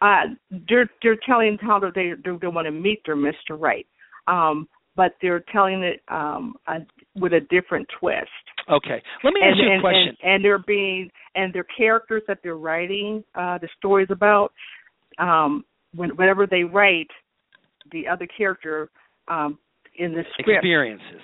[0.00, 0.22] uh
[0.68, 3.58] they're they're telling how they they, they want to meet their Mr.
[3.58, 3.86] Right.
[4.26, 6.78] Um but they're telling it um a,
[7.16, 8.28] with a different twist.
[8.70, 11.66] okay let me ask and, you a and, question and and they're being and their
[11.76, 14.52] characters that they're writing uh the stories about
[15.18, 17.08] um when whenever they write
[17.92, 18.90] the other character
[19.28, 19.58] um
[19.96, 21.20] in the script experiences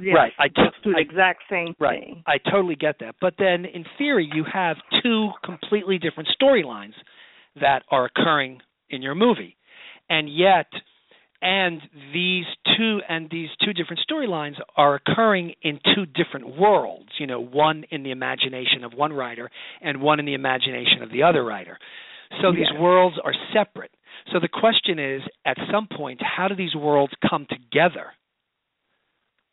[0.00, 2.00] yes, right, I t- the I- exact same Right.
[2.00, 2.22] thing.
[2.26, 3.16] I totally get that.
[3.20, 6.94] But then in theory you have two completely different storylines
[7.60, 9.56] that are occurring in your movie.
[10.08, 10.66] And yet
[11.42, 11.80] and
[12.12, 12.44] these
[12.76, 17.84] two and these two different storylines are occurring in two different worlds, you know, one
[17.90, 19.50] in the imagination of one writer
[19.80, 21.78] and one in the imagination of the other writer.
[22.42, 23.90] So these worlds are separate.
[24.32, 28.12] So the question is at some point how do these worlds come together?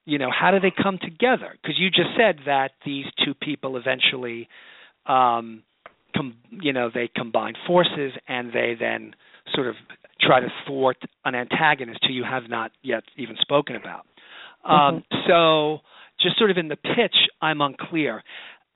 [0.08, 1.50] You know how do they come together?
[1.62, 4.48] Because you just said that these two people eventually
[5.06, 5.62] um
[6.15, 9.13] com- you know they combine forces and they then
[9.54, 9.76] sort of
[10.20, 14.06] try to thwart an antagonist who you have not yet even spoken about.
[14.63, 15.80] Um so
[16.24, 18.24] just sort of in the pitch i'm unclear.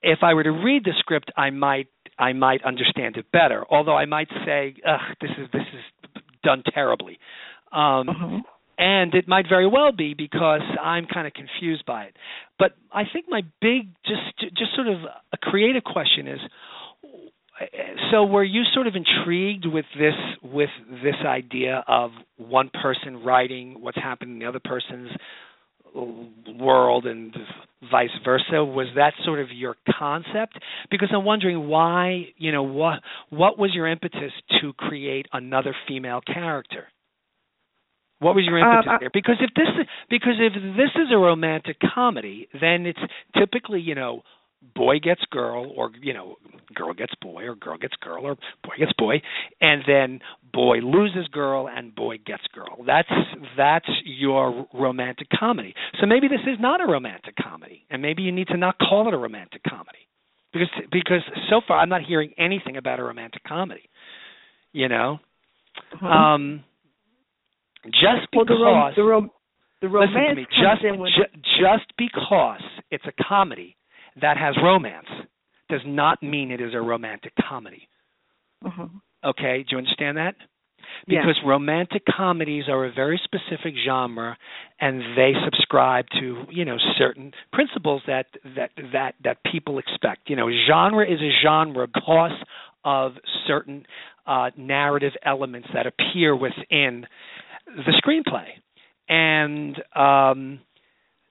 [0.04, 1.88] If i were to read the script i might
[2.20, 5.84] i might understand it better although i might say ugh this is this is
[6.44, 7.20] done terribly.
[7.72, 8.44] Um Mhm.
[8.82, 12.15] And it might very well be because I'm kind of confused by it.
[12.58, 14.98] But I think my big, just just sort of
[15.32, 16.39] a creative question is,
[18.12, 20.72] so were you sort of intrigued with this with
[21.04, 25.12] this idea of one person writing what's happening in the other person's
[26.60, 27.36] world and
[27.91, 28.65] vice versa?
[28.65, 30.58] Was that sort of your concept?
[30.89, 36.22] Because i'm wondering why you know what what was your impetus to create another female
[36.26, 36.88] character
[38.21, 39.10] what was your impetus Um, I- there?
[39.12, 42.99] Because if this is because if this is a romantic comedy, then it's
[43.38, 44.23] typically you know
[44.75, 46.38] boy gets girl or you know
[46.75, 49.19] girl gets boy or girl gets girl or boy gets boy,
[49.60, 50.19] and then
[50.53, 52.84] boy loses girl and boy gets girl.
[52.86, 53.12] That's
[53.57, 55.73] that's your romantic comedy.
[55.99, 59.07] So maybe this is not a romantic comedy, and maybe you need to not call
[59.07, 60.05] it a romantic comedy
[60.53, 63.89] because because so far I'm not hearing anything about a romantic comedy.
[64.73, 65.19] You know.
[65.95, 66.03] Mhm.
[66.05, 66.63] Um,
[67.86, 69.32] just well, the because rom- the, rom-
[69.82, 73.76] the romance me, just in with ju- just because it's a comedy
[74.22, 75.08] that has romance
[75.70, 77.88] does not mean it is a romantic comedy.
[78.63, 78.89] Mhm.
[79.24, 80.36] Okay, do you understand that?
[81.08, 84.38] Because romantic comedies are a very specific genre,
[84.80, 90.30] and they subscribe to you know certain principles that that that that people expect.
[90.30, 92.38] You know, genre is a genre because
[92.84, 93.13] of
[93.48, 93.86] certain
[94.26, 97.06] uh, narrative elements that appear within
[97.75, 98.47] the screenplay.
[99.10, 100.60] And um,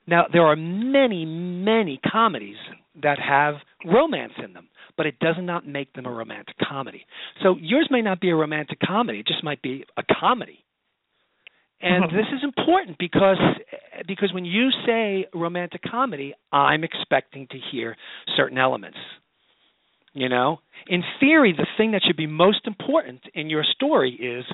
[0.06, 2.56] now there are many, many comedies
[3.02, 7.06] that have romance in them, but it does not make them a romantic comedy.
[7.42, 10.64] So yours may not be a romantic comedy; it just might be a comedy.
[11.82, 12.12] And Mhm.
[12.12, 13.38] this is important because
[14.06, 17.96] because when you say romantic comedy, I'm expecting to hear
[18.36, 18.98] certain elements.
[20.12, 24.44] You know, in theory, the thing that should be most important in your story is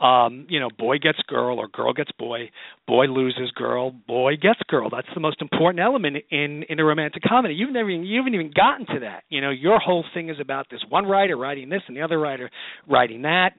[0.00, 2.50] um, you know, boy gets girl or girl gets boy,
[2.86, 4.88] boy loses girl, boy gets girl.
[4.90, 7.54] That's the most important element in in a romantic comedy.
[7.54, 9.24] You've never even, you haven't even gotten to that.
[9.28, 12.18] You know, your whole thing is about this one writer writing this and the other
[12.18, 12.50] writer
[12.88, 13.50] writing that.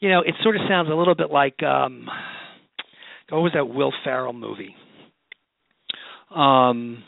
[0.00, 2.08] You know, it sort of sounds a little bit like um
[3.30, 4.74] what was that Will Ferrell movie?
[6.34, 7.04] Um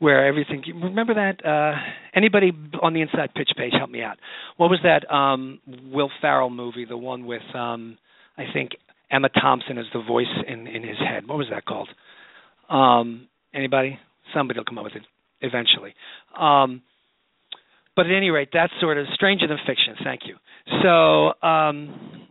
[0.00, 1.78] where everything remember that uh
[2.14, 2.50] anybody
[2.82, 4.16] on the inside pitch page help me out.
[4.56, 5.60] What was that um
[5.92, 7.96] Will Ferrell movie the one with um
[8.36, 8.72] i think
[9.10, 11.28] emma thompson as the voice in in his head.
[11.28, 11.88] What was that called?
[12.68, 13.98] Um anybody?
[14.34, 15.02] Somebody will come up with it
[15.42, 15.94] eventually.
[16.36, 16.82] Um
[17.94, 19.94] but at any rate that's sort of stranger than fiction.
[20.02, 20.36] Thank you.
[20.82, 22.26] So um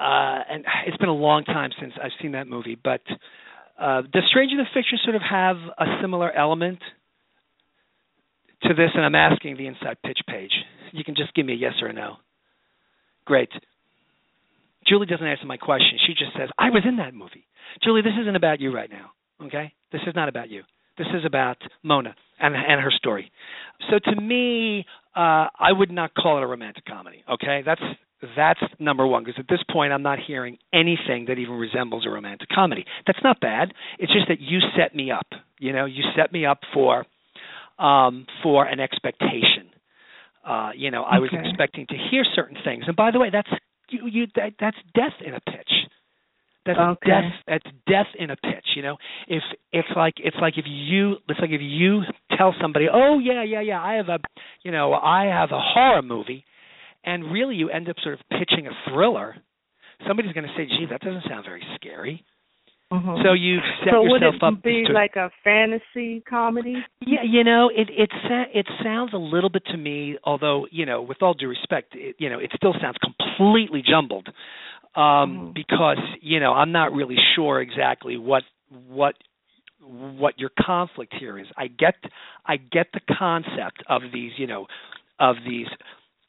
[0.00, 3.00] uh and it's been a long time since i've seen that movie but
[3.80, 6.78] uh, does Stranger Than Fiction sort of have a similar element
[8.62, 8.90] to this?
[8.94, 10.52] And I'm asking the inside pitch page.
[10.92, 12.16] You can just give me a yes or a no.
[13.24, 13.50] Great.
[14.86, 15.98] Julie doesn't answer my question.
[16.06, 17.46] She just says, "I was in that movie."
[17.82, 19.12] Julie, this isn't about you right now.
[19.42, 20.62] Okay, this is not about you.
[20.98, 23.32] This is about Mona and and her story.
[23.90, 24.84] So to me,
[25.16, 27.24] uh, I would not call it a romantic comedy.
[27.28, 27.82] Okay, that's
[28.36, 32.10] that's number one because at this point I'm not hearing anything that even resembles a
[32.10, 32.84] romantic comedy.
[33.06, 33.72] That's not bad.
[33.98, 35.26] It's just that you set me up.
[35.58, 37.04] You know, you set me up for
[37.78, 39.70] um, for an expectation.
[40.46, 41.46] Uh, you know, I was Okay.
[41.48, 42.84] expecting to hear certain things.
[42.86, 43.48] And by the way, that's
[43.88, 45.70] you, you that, that's death in a pitch.
[46.66, 47.10] That's Okay.
[47.10, 47.32] death.
[47.46, 48.66] That's death in a pitch.
[48.76, 48.96] You know,
[49.28, 52.02] if it's like it's like if you it's like if you
[52.36, 54.18] tell somebody, oh yeah yeah yeah, I have a
[54.62, 56.44] you know I have a horror movie,
[57.04, 59.36] and really you end up sort of pitching a thriller.
[60.06, 62.24] Somebody's going to say, gee, that doesn't sound very scary.
[62.92, 63.22] Mhm.
[63.24, 66.76] So you set so would yourself it up be to like a fantasy comedy?
[67.00, 68.10] yeah, you know, it it
[68.54, 72.16] it sounds a little bit to me, although you know, with all due respect, it,
[72.18, 74.28] you know, it still sounds completely jumbled,
[74.94, 75.02] um,
[75.50, 75.54] Mhm.
[75.54, 78.44] because you know, I'm not really sure exactly what
[78.88, 79.16] what
[79.80, 81.46] what your conflict here is.
[81.56, 81.96] I get
[82.46, 84.68] I get the concept of these, you know,
[85.18, 85.68] of these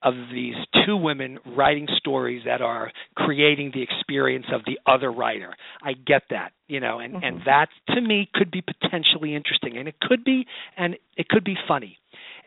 [0.06, 5.54] of these two women writing stories that are creating the experience of the other writer.
[5.82, 7.46] I get that, you know, and and Mhm.
[7.46, 11.58] that to me could be potentially interesting, and it could be, and it could be
[11.68, 11.98] funny.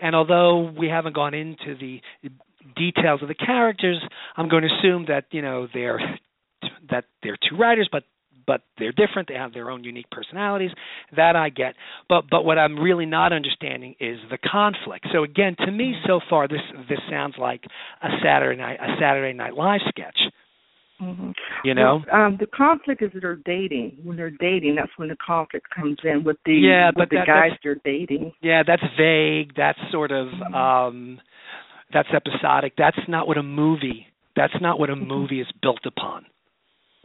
[0.00, 2.00] And although we haven't gone into the
[2.76, 4.00] details of the characters,
[4.36, 6.18] I'm going to assume that you know they're
[6.90, 8.04] that they're two writers, but
[8.48, 9.28] but they're different.
[9.28, 10.72] They have their own unique personalities.
[11.14, 11.74] That I get.
[12.08, 15.06] But but what I'm really not understanding is the conflict.
[15.12, 17.62] So again, to me, so far this this sounds like
[18.02, 20.18] a Saturday night a Saturday Night Live sketch.
[20.98, 21.30] hmm
[21.62, 22.00] You know.
[22.11, 23.98] Well, um, the conflict is that they're dating.
[24.02, 27.16] When they're dating, that's when the conflict comes in with the Yeah, with but the
[27.16, 28.32] that- guys they're dating.
[28.40, 29.54] Yeah, that's vague.
[29.54, 30.54] That's sort of Mhm.
[30.54, 31.20] um
[31.92, 32.72] that's episodic.
[32.76, 34.06] That's not what a movie
[34.37, 35.06] that's not what a Mhm.
[35.06, 36.24] movie is built upon.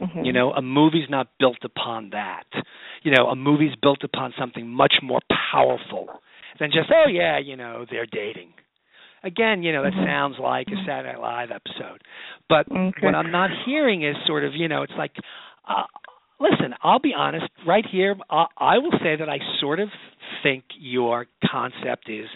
[0.00, 0.26] Mhm.
[0.26, 2.44] You know, a movie's not built upon that.
[3.02, 5.20] You know, a movie's built upon something much more
[5.52, 6.08] powerful
[6.58, 8.52] than just, oh yeah, you know, they're dating.
[9.22, 10.04] Again, you know, that Mhm.
[10.06, 12.02] sounds like a Saturday Night Live episode.
[12.48, 13.06] But Okay.
[13.06, 15.16] what I'm not hearing is sort of, you know, it's like
[15.66, 15.84] uh
[16.40, 19.88] listen, I'll be honest, right here, I, I will say that I sort of
[20.42, 22.28] think your concept is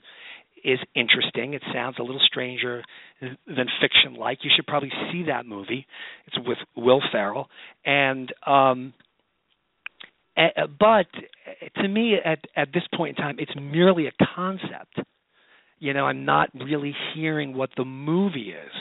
[0.64, 1.54] is interesting.
[1.54, 2.82] It sounds a little stranger
[3.20, 4.38] than fiction like.
[4.42, 5.86] You should probably see that movie.
[6.26, 7.48] It's with Will Ferrell
[7.84, 8.92] and um
[10.78, 11.06] but
[11.76, 15.00] to me at at this point in time it's merely a concept.
[15.80, 18.72] You know, I'm not really hearing what the movie is.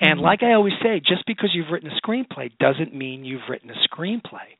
[0.00, 0.22] And Mhm.
[0.22, 3.74] like I always say, just because you've written a screenplay doesn't mean you've written a
[3.88, 4.56] screenplay.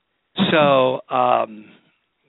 [0.50, 1.70] So, um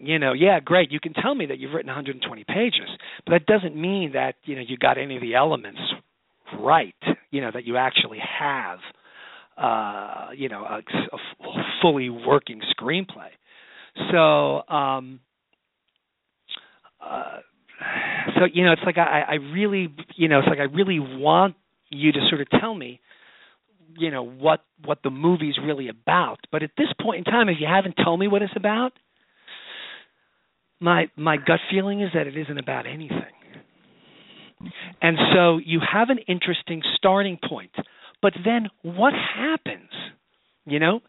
[0.02, 0.92] you know, yeah, great.
[0.92, 2.90] You can tell me that you've written 120 pages,
[3.26, 5.82] but that doesn't mean that you know you got any of the elements
[6.60, 6.96] right.
[7.32, 8.80] You know that you actually have,
[9.58, 11.18] uh, you know, a, a
[11.82, 13.30] fully working screenplay.
[14.12, 15.20] So, um,
[17.02, 17.40] uh,
[18.36, 21.56] so you know, it's like I, I really, you know, it's like I really want
[21.90, 23.00] you to sort of tell me
[23.98, 27.58] you know what what the movie's really about but at this point in time if
[27.60, 28.92] you haven't told me what it's about
[30.80, 33.39] my my gut feeling is that it isn't about anything
[35.02, 37.72] and so you have an interesting starting point.
[38.22, 39.90] But then what happens?
[40.66, 41.00] You know?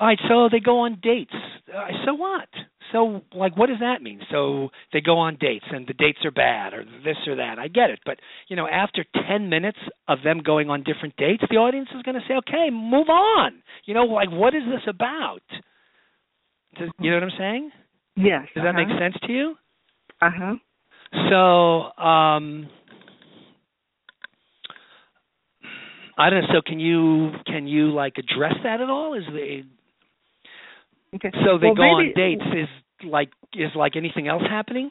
[0.00, 1.34] All right so they go on dates.
[1.72, 2.48] Uh, so what?
[2.92, 4.20] So like what does that mean?
[4.30, 7.58] So they go on dates and the dates are bad or this or that.
[7.58, 8.00] I get it.
[8.04, 12.02] But you know after 10 minutes of them going on different dates the audience is
[12.02, 13.62] going to say okay move on.
[13.84, 15.42] You know like what is this about?
[16.78, 17.70] Does, you know what i'm saying?
[18.16, 18.48] Yes.
[18.54, 19.54] does that make sense to you?
[20.20, 20.54] Uh huh.
[21.30, 22.68] so um
[26.16, 26.48] I don't know.
[26.54, 29.14] So can you can you like address that at all?
[29.14, 29.64] Is they
[31.14, 31.30] Okay.
[31.44, 32.42] so they Well, go on dates?
[32.42, 32.68] Is
[33.04, 34.90] like is like anything else happening?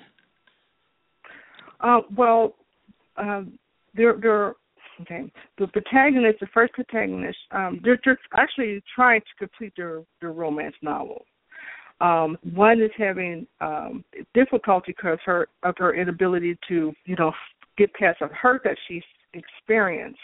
[1.80, 2.56] Uh, well,
[3.18, 3.58] um,
[3.94, 4.56] they're they're
[5.02, 5.32] okay.
[5.58, 10.76] The protagonist, the first protagonist, um, they're just actually trying to complete their their romance
[10.82, 11.26] novel.
[12.02, 17.32] Um, one is having um, difficulty because her of her inability to you know
[17.78, 20.20] get past the hurt that she's experienced.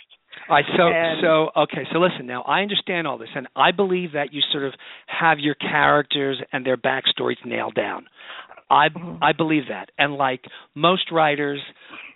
[0.47, 2.41] All right, so And- so okay, so listen now.
[2.43, 4.73] I understand all this, and I believe that you sort of
[5.07, 8.07] have your characters and their backstories nailed down.
[8.69, 9.17] I Mhm.
[9.21, 10.45] I believe that, and like
[10.75, 11.61] most writers,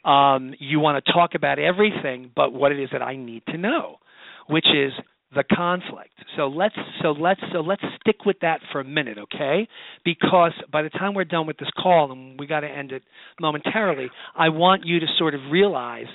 [0.05, 3.57] um, you want to talk about everything, but what it is that I need to
[3.57, 3.99] know,
[4.47, 4.93] which is
[5.33, 6.13] the conflict.
[6.35, 9.67] So let's so let's so let's stick with that for a minute, okay?
[10.03, 13.03] Because by the time we're done with this call, and we got to end it
[13.39, 16.07] momentarily, I want you to sort of realize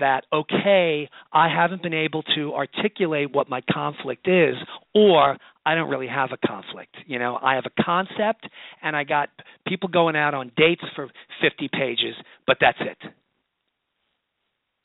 [0.00, 4.54] that okay, I haven't been able to articulate what my conflict is,
[4.94, 6.94] or I don't really have a conflict.
[7.06, 8.48] You know, I have a concept,
[8.82, 9.28] and I got
[9.66, 11.08] people going out on dates for
[11.42, 12.14] 50 pages,
[12.46, 13.10] but that's it.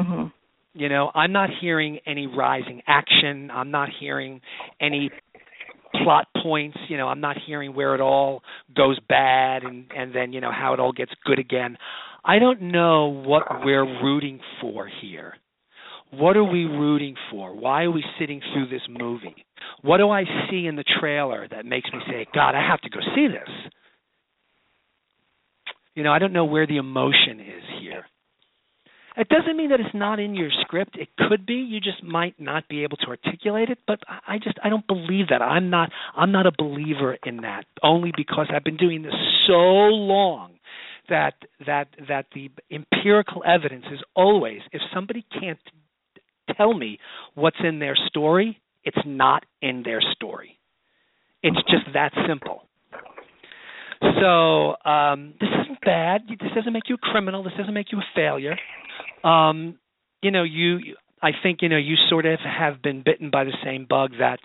[0.02, 0.28] Mm-hmm.
[0.76, 3.52] You know, I'm not hearing any rising action.
[3.52, 4.42] I'm not hearing
[4.82, 5.12] any
[6.04, 6.78] plot points.
[6.90, 8.42] You know, I'm not hearing where it all
[8.76, 11.78] goes bad and and then you know how it all gets good again.
[12.26, 15.34] I don't know what we're rooting for here.
[16.12, 17.56] What are we rooting for?
[17.56, 19.46] Why are we sitting through this movie?
[19.82, 22.90] What do I see in the trailer that makes me say, God, I have to
[22.90, 23.50] go see this?
[25.96, 28.06] You know, I don't know where the emotion is here.
[29.18, 30.96] It doesn't mean that it's not in your script.
[30.98, 31.56] It could be.
[31.56, 33.78] You just might not be able to articulate it.
[33.86, 35.42] But I just I don't believe that.
[35.42, 37.66] I'm not I'm not a believer in that.
[37.84, 39.14] Only because I've been doing this
[39.46, 40.53] so long
[41.10, 41.34] that
[41.66, 45.60] that that the empirical evidence is always if somebody can't
[46.58, 47.00] tell me
[47.36, 50.60] what's in their story, it's not in their story.
[51.42, 52.64] It's just that simple.
[54.22, 56.22] So um, this isn't bad.
[56.28, 57.44] This doesn't make you a criminal.
[57.44, 58.58] This doesn't make you a failure.
[59.24, 59.78] Um,
[60.22, 60.96] you know, you.
[61.22, 64.40] I think you know you sort of have been bitten by the same bug that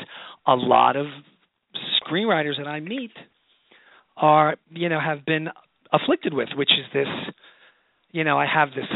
[0.46, 1.06] a lot of
[2.00, 3.10] screenwriters that I meet
[4.16, 5.48] are, you know, have been
[5.92, 7.08] afflicted with, which is this.
[8.10, 8.86] You know, I have this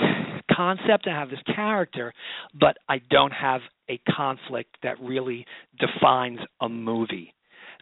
[0.51, 2.13] concept, I have this character,
[2.59, 5.47] but I don't have a conflict that really
[5.79, 7.35] defines a movie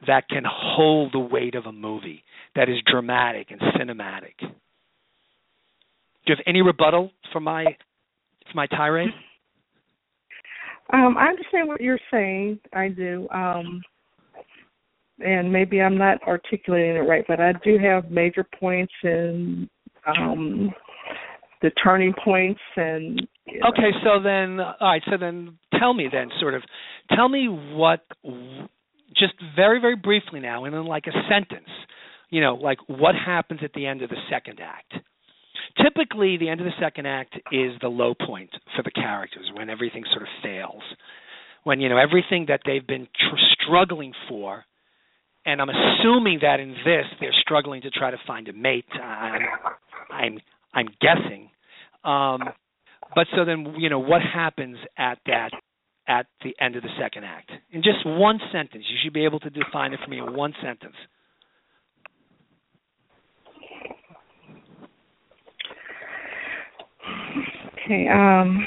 [0.07, 2.25] that can hold the weight of a movie
[2.57, 4.35] that is dramatic and cinematic.
[4.41, 4.47] Do
[6.27, 9.11] you have any rebuttal for my for my tirade?
[10.93, 12.59] Um, I understand what you're saying.
[12.73, 13.29] I do.
[13.33, 13.81] Um,
[15.25, 19.68] and maybe I'm not articulating it right, but I do have major points and
[20.07, 20.71] um,
[21.62, 23.16] the turning points and.
[23.47, 23.68] Know.
[23.71, 25.03] Okay, so then, all right.
[25.11, 26.62] So then, tell me then, sort of,
[27.14, 28.05] tell me what,
[29.16, 31.68] just very very briefly now, and in like a sentence,
[32.31, 34.95] you know, like what happens at the end of the second act.
[35.83, 39.71] Typically, the end of the second act is the low point for the characters when
[39.71, 40.83] everything sort of fails,
[41.64, 44.64] when you know everything that they've been tr- struggling for
[45.47, 48.84] and I'm assuming that in this they're struggling to try to find a mate.
[48.95, 49.43] I'm
[50.11, 50.38] I'm,
[50.74, 51.51] I'm guessing.
[52.05, 52.41] Um,
[53.14, 55.51] but so then you know what happens at that
[56.09, 58.84] at the end of the second act in just one sentence.
[58.88, 60.97] You should be able to define it for me in one sentence.
[67.84, 68.09] Okay.
[68.09, 68.66] Um.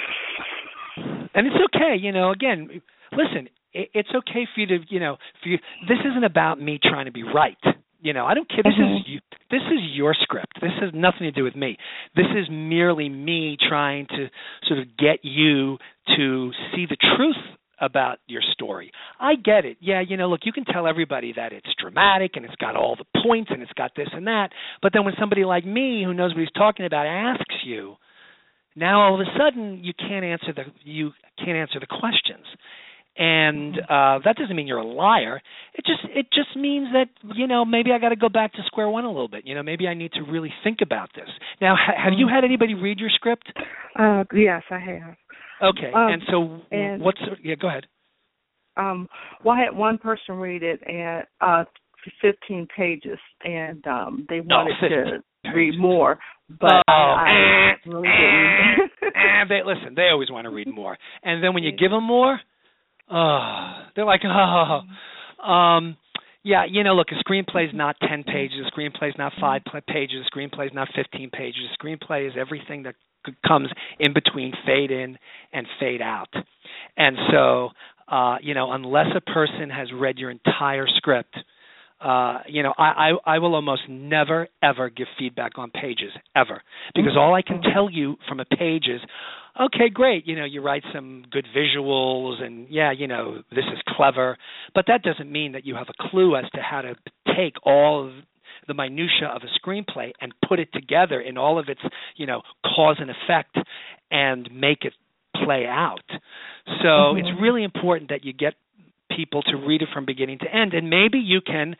[1.35, 2.31] And it's okay, you know.
[2.31, 2.69] Again,
[3.11, 5.57] listen it's okay for you to you know for you
[5.87, 7.57] this isn't about me trying to be right.
[8.01, 8.63] You know i don't care.
[8.63, 8.97] This mm-hmm.
[8.97, 9.19] is you
[9.49, 10.59] this is your script.
[10.61, 11.77] This has nothing to do with me.
[12.15, 14.27] This is merely me trying to
[14.67, 15.77] sort of get you
[16.17, 17.37] to see the truth
[17.79, 18.91] about your story.
[19.19, 19.77] I get it.
[19.79, 22.95] Yeah you know look you can tell everybody that it's dramatic and it's got all
[22.95, 24.49] the points and it's got this and that
[24.81, 27.95] but then when somebody like me who knows what he's talking about asks you
[28.75, 32.45] now all of a sudden you can't answer the you can't answer the questions
[33.17, 35.41] and uh that doesn't mean you're a liar.
[35.75, 38.59] It just it just means that you know maybe i got to go back to
[38.65, 39.45] square one a little bit.
[39.45, 41.29] You know maybe i need to really think about this.
[41.61, 43.51] Now ha- have you had anybody read your script?
[43.97, 45.15] Uh yes i have.
[45.61, 47.85] Okay um, and so and, what's yeah go ahead.
[48.77, 49.07] Um
[49.43, 51.65] well i had one person read it and uh
[52.21, 58.07] 15 pages and um they wanted oh, to read more but oh, I, I really
[58.07, 58.91] didn't.
[59.15, 60.97] and they listen they always want to read more.
[61.23, 62.39] And then when you give them more
[63.11, 64.81] oh, they're like, oh.
[65.43, 65.97] Um,
[66.43, 69.61] yeah, you know, look, a screenplay is not 10 pages, a screenplay is not 5
[69.87, 71.61] pages, a screenplay is not 15 pages.
[71.71, 72.95] A screenplay is everything that
[73.47, 75.17] comes in between fade in
[75.53, 76.33] and fade out.
[76.97, 77.69] And so,
[78.09, 81.35] uh, you know, unless a person has read your entire script,
[82.03, 86.61] uh, you know, I, I I will almost never ever give feedback on pages ever
[86.95, 88.99] because all I can tell you from a page is,
[89.59, 93.79] okay, great, you know, you write some good visuals and yeah, you know, this is
[93.95, 94.37] clever,
[94.75, 96.95] but that doesn't mean that you have a clue as to how to
[97.37, 98.13] take all of
[98.67, 101.81] the minutia of a screenplay and put it together in all of its,
[102.15, 103.57] you know, cause and effect
[104.11, 104.93] and make it
[105.43, 106.03] play out.
[106.81, 107.17] So mm-hmm.
[107.19, 108.53] it's really important that you get
[109.15, 110.73] people to read it from beginning to end.
[110.73, 111.75] And maybe you can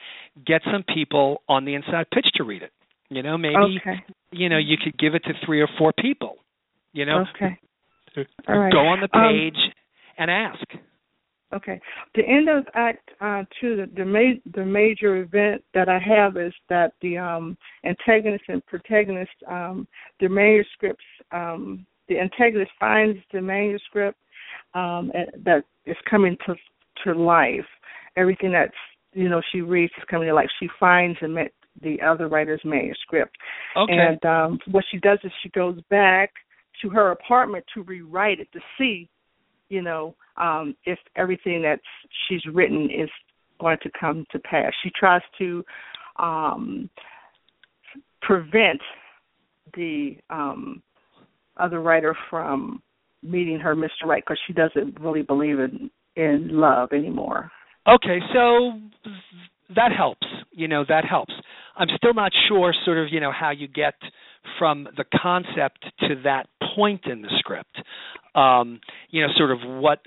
[0.45, 2.71] get some people on the inside pitch to read it.
[3.09, 4.03] You know maybe okay.
[4.31, 6.37] you know you could give it to three or four people
[6.93, 7.25] you know.
[7.35, 7.59] Okay.
[8.47, 8.71] All right.
[8.71, 9.71] go on the um, page um,
[10.19, 10.65] and ask.
[11.53, 11.81] Okay.
[12.15, 16.37] The end of act uh, two the the, ma- the major event that i have
[16.37, 19.87] is that the um antagonist and protagonist um
[20.19, 24.17] their manuscripts um the antagonist finds the manuscript
[24.73, 25.11] um,
[25.45, 26.55] that is coming to
[27.03, 27.65] to life.
[28.15, 28.73] Everything that's
[29.13, 30.49] you know she reads is coming to life.
[30.59, 31.47] She finds the
[31.81, 33.35] the other writer's manuscript.
[33.75, 33.93] Okay.
[33.93, 36.31] And um, what she does is she goes back
[36.81, 39.09] to her apartment to rewrite it to see,
[39.69, 41.79] you know, um, if everything that
[42.27, 43.09] she's written is
[43.59, 44.71] going to come to pass.
[44.83, 45.63] She tries to
[46.17, 46.89] um,
[48.21, 48.81] prevent
[49.75, 50.81] the um,
[51.57, 52.81] other writer from
[53.21, 54.05] meeting her Mr.
[54.05, 57.51] Right because she doesn't really believe in in love anymore.
[57.87, 58.73] Okay, so
[59.75, 60.27] that helps.
[60.51, 61.33] You know, that helps.
[61.75, 63.95] I'm still not sure, sort of, you know, how you get
[64.59, 67.75] from the concept to that point in the script.
[68.35, 69.99] Um, you know, sort of what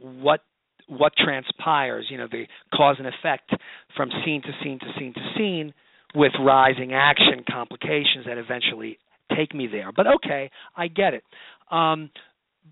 [0.00, 0.40] what
[0.88, 2.06] what transpires.
[2.10, 2.44] You know, the
[2.74, 3.50] cause and effect
[3.96, 5.74] from scene to scene to scene to scene
[6.14, 8.98] with rising action complications that eventually
[9.36, 9.90] take me there.
[9.94, 11.24] But okay, I get it.
[11.70, 12.10] Um,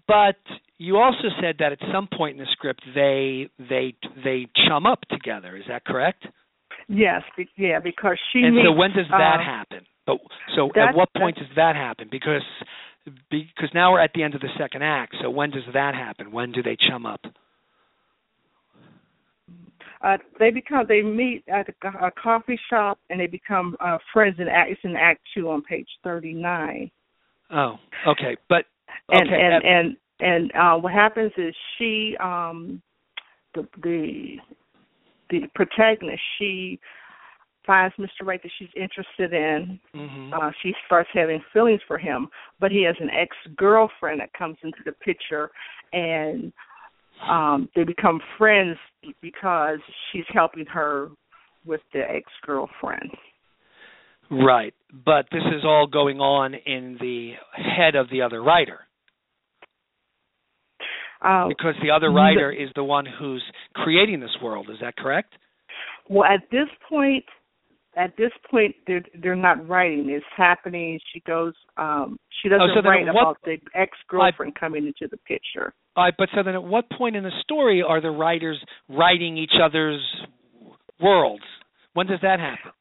[0.07, 0.37] but
[0.79, 5.01] you also said that at some point in the script they they they chum up
[5.11, 5.57] together.
[5.57, 6.25] Is that correct?
[6.89, 8.41] Yes, be, yeah, because she.
[8.41, 9.87] And meets, so when does that uh, happen?
[10.07, 10.19] But
[10.57, 12.09] so at what point does that happen?
[12.11, 12.43] Because
[13.31, 15.17] because now we're at the end of the second act.
[15.23, 16.33] So when does that happen?
[16.33, 17.21] When do they chum up?
[20.03, 24.37] Uh, they become they meet at a, a coffee shop and they become uh, friends
[24.39, 24.73] in act.
[24.73, 26.91] It's in Act Two on page thirty nine.
[27.55, 27.77] Oh,
[28.09, 28.65] okay, but
[29.11, 32.81] and okay, and uh, and and uh, what happens is she um
[33.55, 34.37] the the
[35.31, 36.79] the protagonist she
[37.67, 38.25] finds Mr.
[38.25, 39.79] Right that she's interested in.
[39.95, 40.33] mhm.
[40.33, 42.29] Uh, she starts having feelings for him,
[42.59, 45.51] but he has an ex girlfriend that comes into the picture,
[45.93, 46.53] and
[47.29, 48.77] um they become friends
[49.21, 49.79] because
[50.11, 51.09] she's helping her
[51.65, 53.11] with the ex girlfriend.
[54.33, 54.75] Right.
[54.93, 58.81] But this is all going on in the head of the other writer.
[61.25, 63.43] Uh, because the other writer is the one who's
[63.75, 64.67] creating this world.
[64.71, 65.35] Is that correct?
[66.09, 67.25] Well, at this point,
[67.97, 70.11] at this point, they're they're not writing.
[70.11, 70.99] It's happening.
[71.13, 71.53] She goes.
[71.77, 75.73] um She doesn't Oh, so write what- about the ex girlfriend coming into the picture.
[75.95, 78.59] All right, but so then at what point in the story are the writers
[78.89, 80.01] writing each other's
[81.01, 81.45] worlds?
[81.93, 82.73] When does that happen?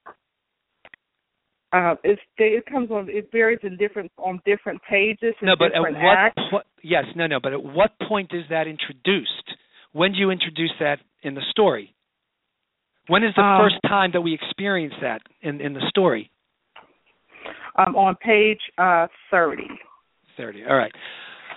[1.73, 3.07] Uh, it comes on.
[3.09, 5.33] It varies in different on different pages.
[5.41, 6.41] No, but at what acts.
[6.51, 9.55] po- yes, no, no, but at what point is that introduced?
[9.93, 11.93] When do you introduce that in the story?
[13.07, 16.29] When is the Um, first time that we experience that in in the story?
[17.77, 19.67] Um, on page uh, thirty.
[20.37, 20.65] 30.
[20.65, 20.93] All right.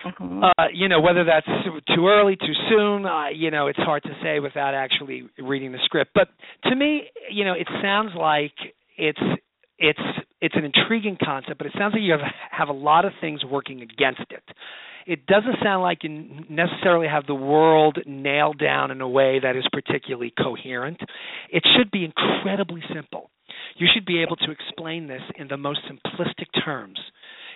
[0.04, 0.42] Mhm.
[0.58, 1.46] Uh, you know, whether that's
[1.94, 5.78] too early, too soon, uh, you know, it's hard to say without actually reading the
[5.84, 6.10] script.
[6.14, 6.28] But
[6.64, 8.52] to me, you know, it sounds like
[8.96, 9.18] it's
[9.78, 9.98] it's
[10.40, 12.20] it's an intriguing concept, but it sounds like you have
[12.50, 14.42] have a lot of things working against it.
[15.06, 16.08] It doesn't sound like you
[16.48, 20.98] necessarily have the world nailed down in a way that is particularly coherent.
[21.50, 23.30] It should be incredibly simple.
[23.76, 26.98] You should be able to explain this in the most simplistic terms.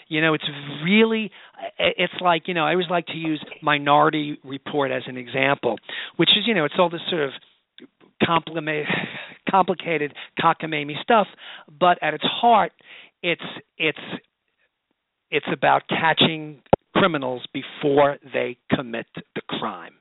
[0.09, 0.49] You know, it's
[0.85, 1.31] really
[1.79, 5.77] it's like, you know, I always like to use Minority Report as an example,
[6.17, 7.31] which is, you know, it's all this sort of
[8.25, 8.87] compliment,
[9.51, 11.27] complicated cockamamie stuff,
[11.81, 12.73] but at its heart,
[13.23, 13.43] it's
[13.77, 13.99] it's
[15.31, 16.63] it's about catching
[16.97, 19.95] criminals before they commit the crime.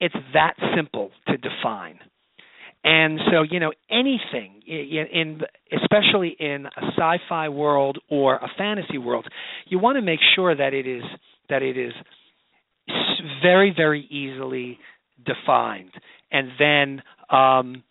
[0.00, 1.98] It's that simple to define.
[2.84, 5.40] And so, you know, anything in,
[5.72, 9.26] especially in a sci-fi world or a fantasy world,
[9.66, 11.02] you want to make sure that it is
[11.48, 11.92] that it is
[13.42, 14.78] very very easily
[15.24, 15.90] defined
[16.30, 17.82] and then um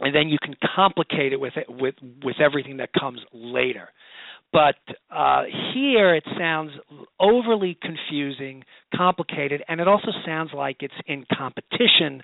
[0.00, 3.88] and then you can complicate it with it with with everything that comes later
[4.54, 4.76] but
[5.10, 5.42] uh,
[5.74, 6.70] here it sounds
[7.18, 8.62] overly confusing,
[8.96, 12.22] complicated, and it also sounds like it's in competition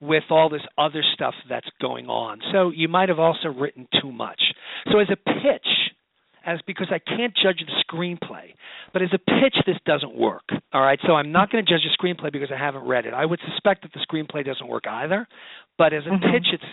[0.00, 2.40] with all this other stuff that's going on.
[2.52, 4.40] So you might have also written too much.
[4.90, 5.66] So as a pitch,
[6.44, 8.54] as because I can't judge the screenplay,
[8.92, 10.42] but as a pitch, this doesn't work.
[10.72, 13.14] All right, so I'm not going to judge the screenplay because I haven't read it.
[13.14, 15.28] I would suspect that the screenplay doesn't work either,
[15.78, 16.32] but as a Mhm.
[16.32, 16.64] pitch, it's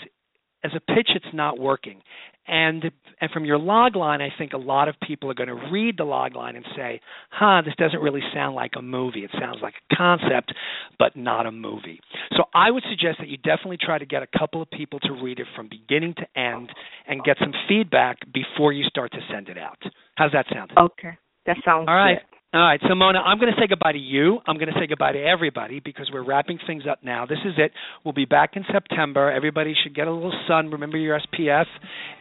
[0.68, 2.02] as a pitch, it's not working.
[2.48, 5.70] And and from your log line, I think a lot of people are going to
[5.72, 9.26] read the log line and say, "Huh, this doesn't really sound like a movie.
[9.26, 10.54] It sounds like a concept,
[10.98, 12.00] but not a movie."
[12.38, 15.14] So I would suggest that you definitely try to get a couple of people to
[15.14, 16.72] read it from beginning to end
[17.06, 19.82] and get some feedback before you start to send it out.
[20.16, 20.72] How's that sound?
[20.78, 22.20] Okay, that sounds All right.
[22.20, 22.37] good.
[22.54, 24.40] All right, so Mona, I'm going to say goodbye to you.
[24.48, 27.26] I'm going to say goodbye to everybody because we're wrapping things up now.
[27.26, 27.74] This is it.
[28.06, 29.30] We'll be back in September.
[29.30, 30.72] Everybody should get a little sun.
[30.72, 31.66] Remember your SPF,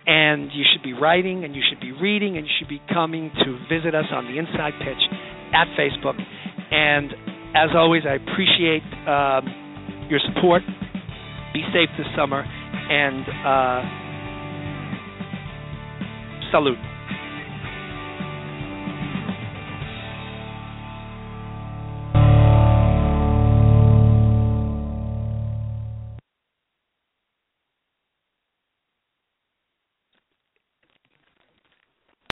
[0.05, 3.31] and you should be writing, and you should be reading, and you should be coming
[3.45, 4.99] to visit us on the Inside Pitch
[5.55, 6.19] at Facebook.
[6.73, 7.13] And
[7.55, 9.47] as always, I appreciate um,
[10.11, 10.63] your support.
[11.55, 13.83] Be safe this summer, and uh,
[16.51, 16.96] salute.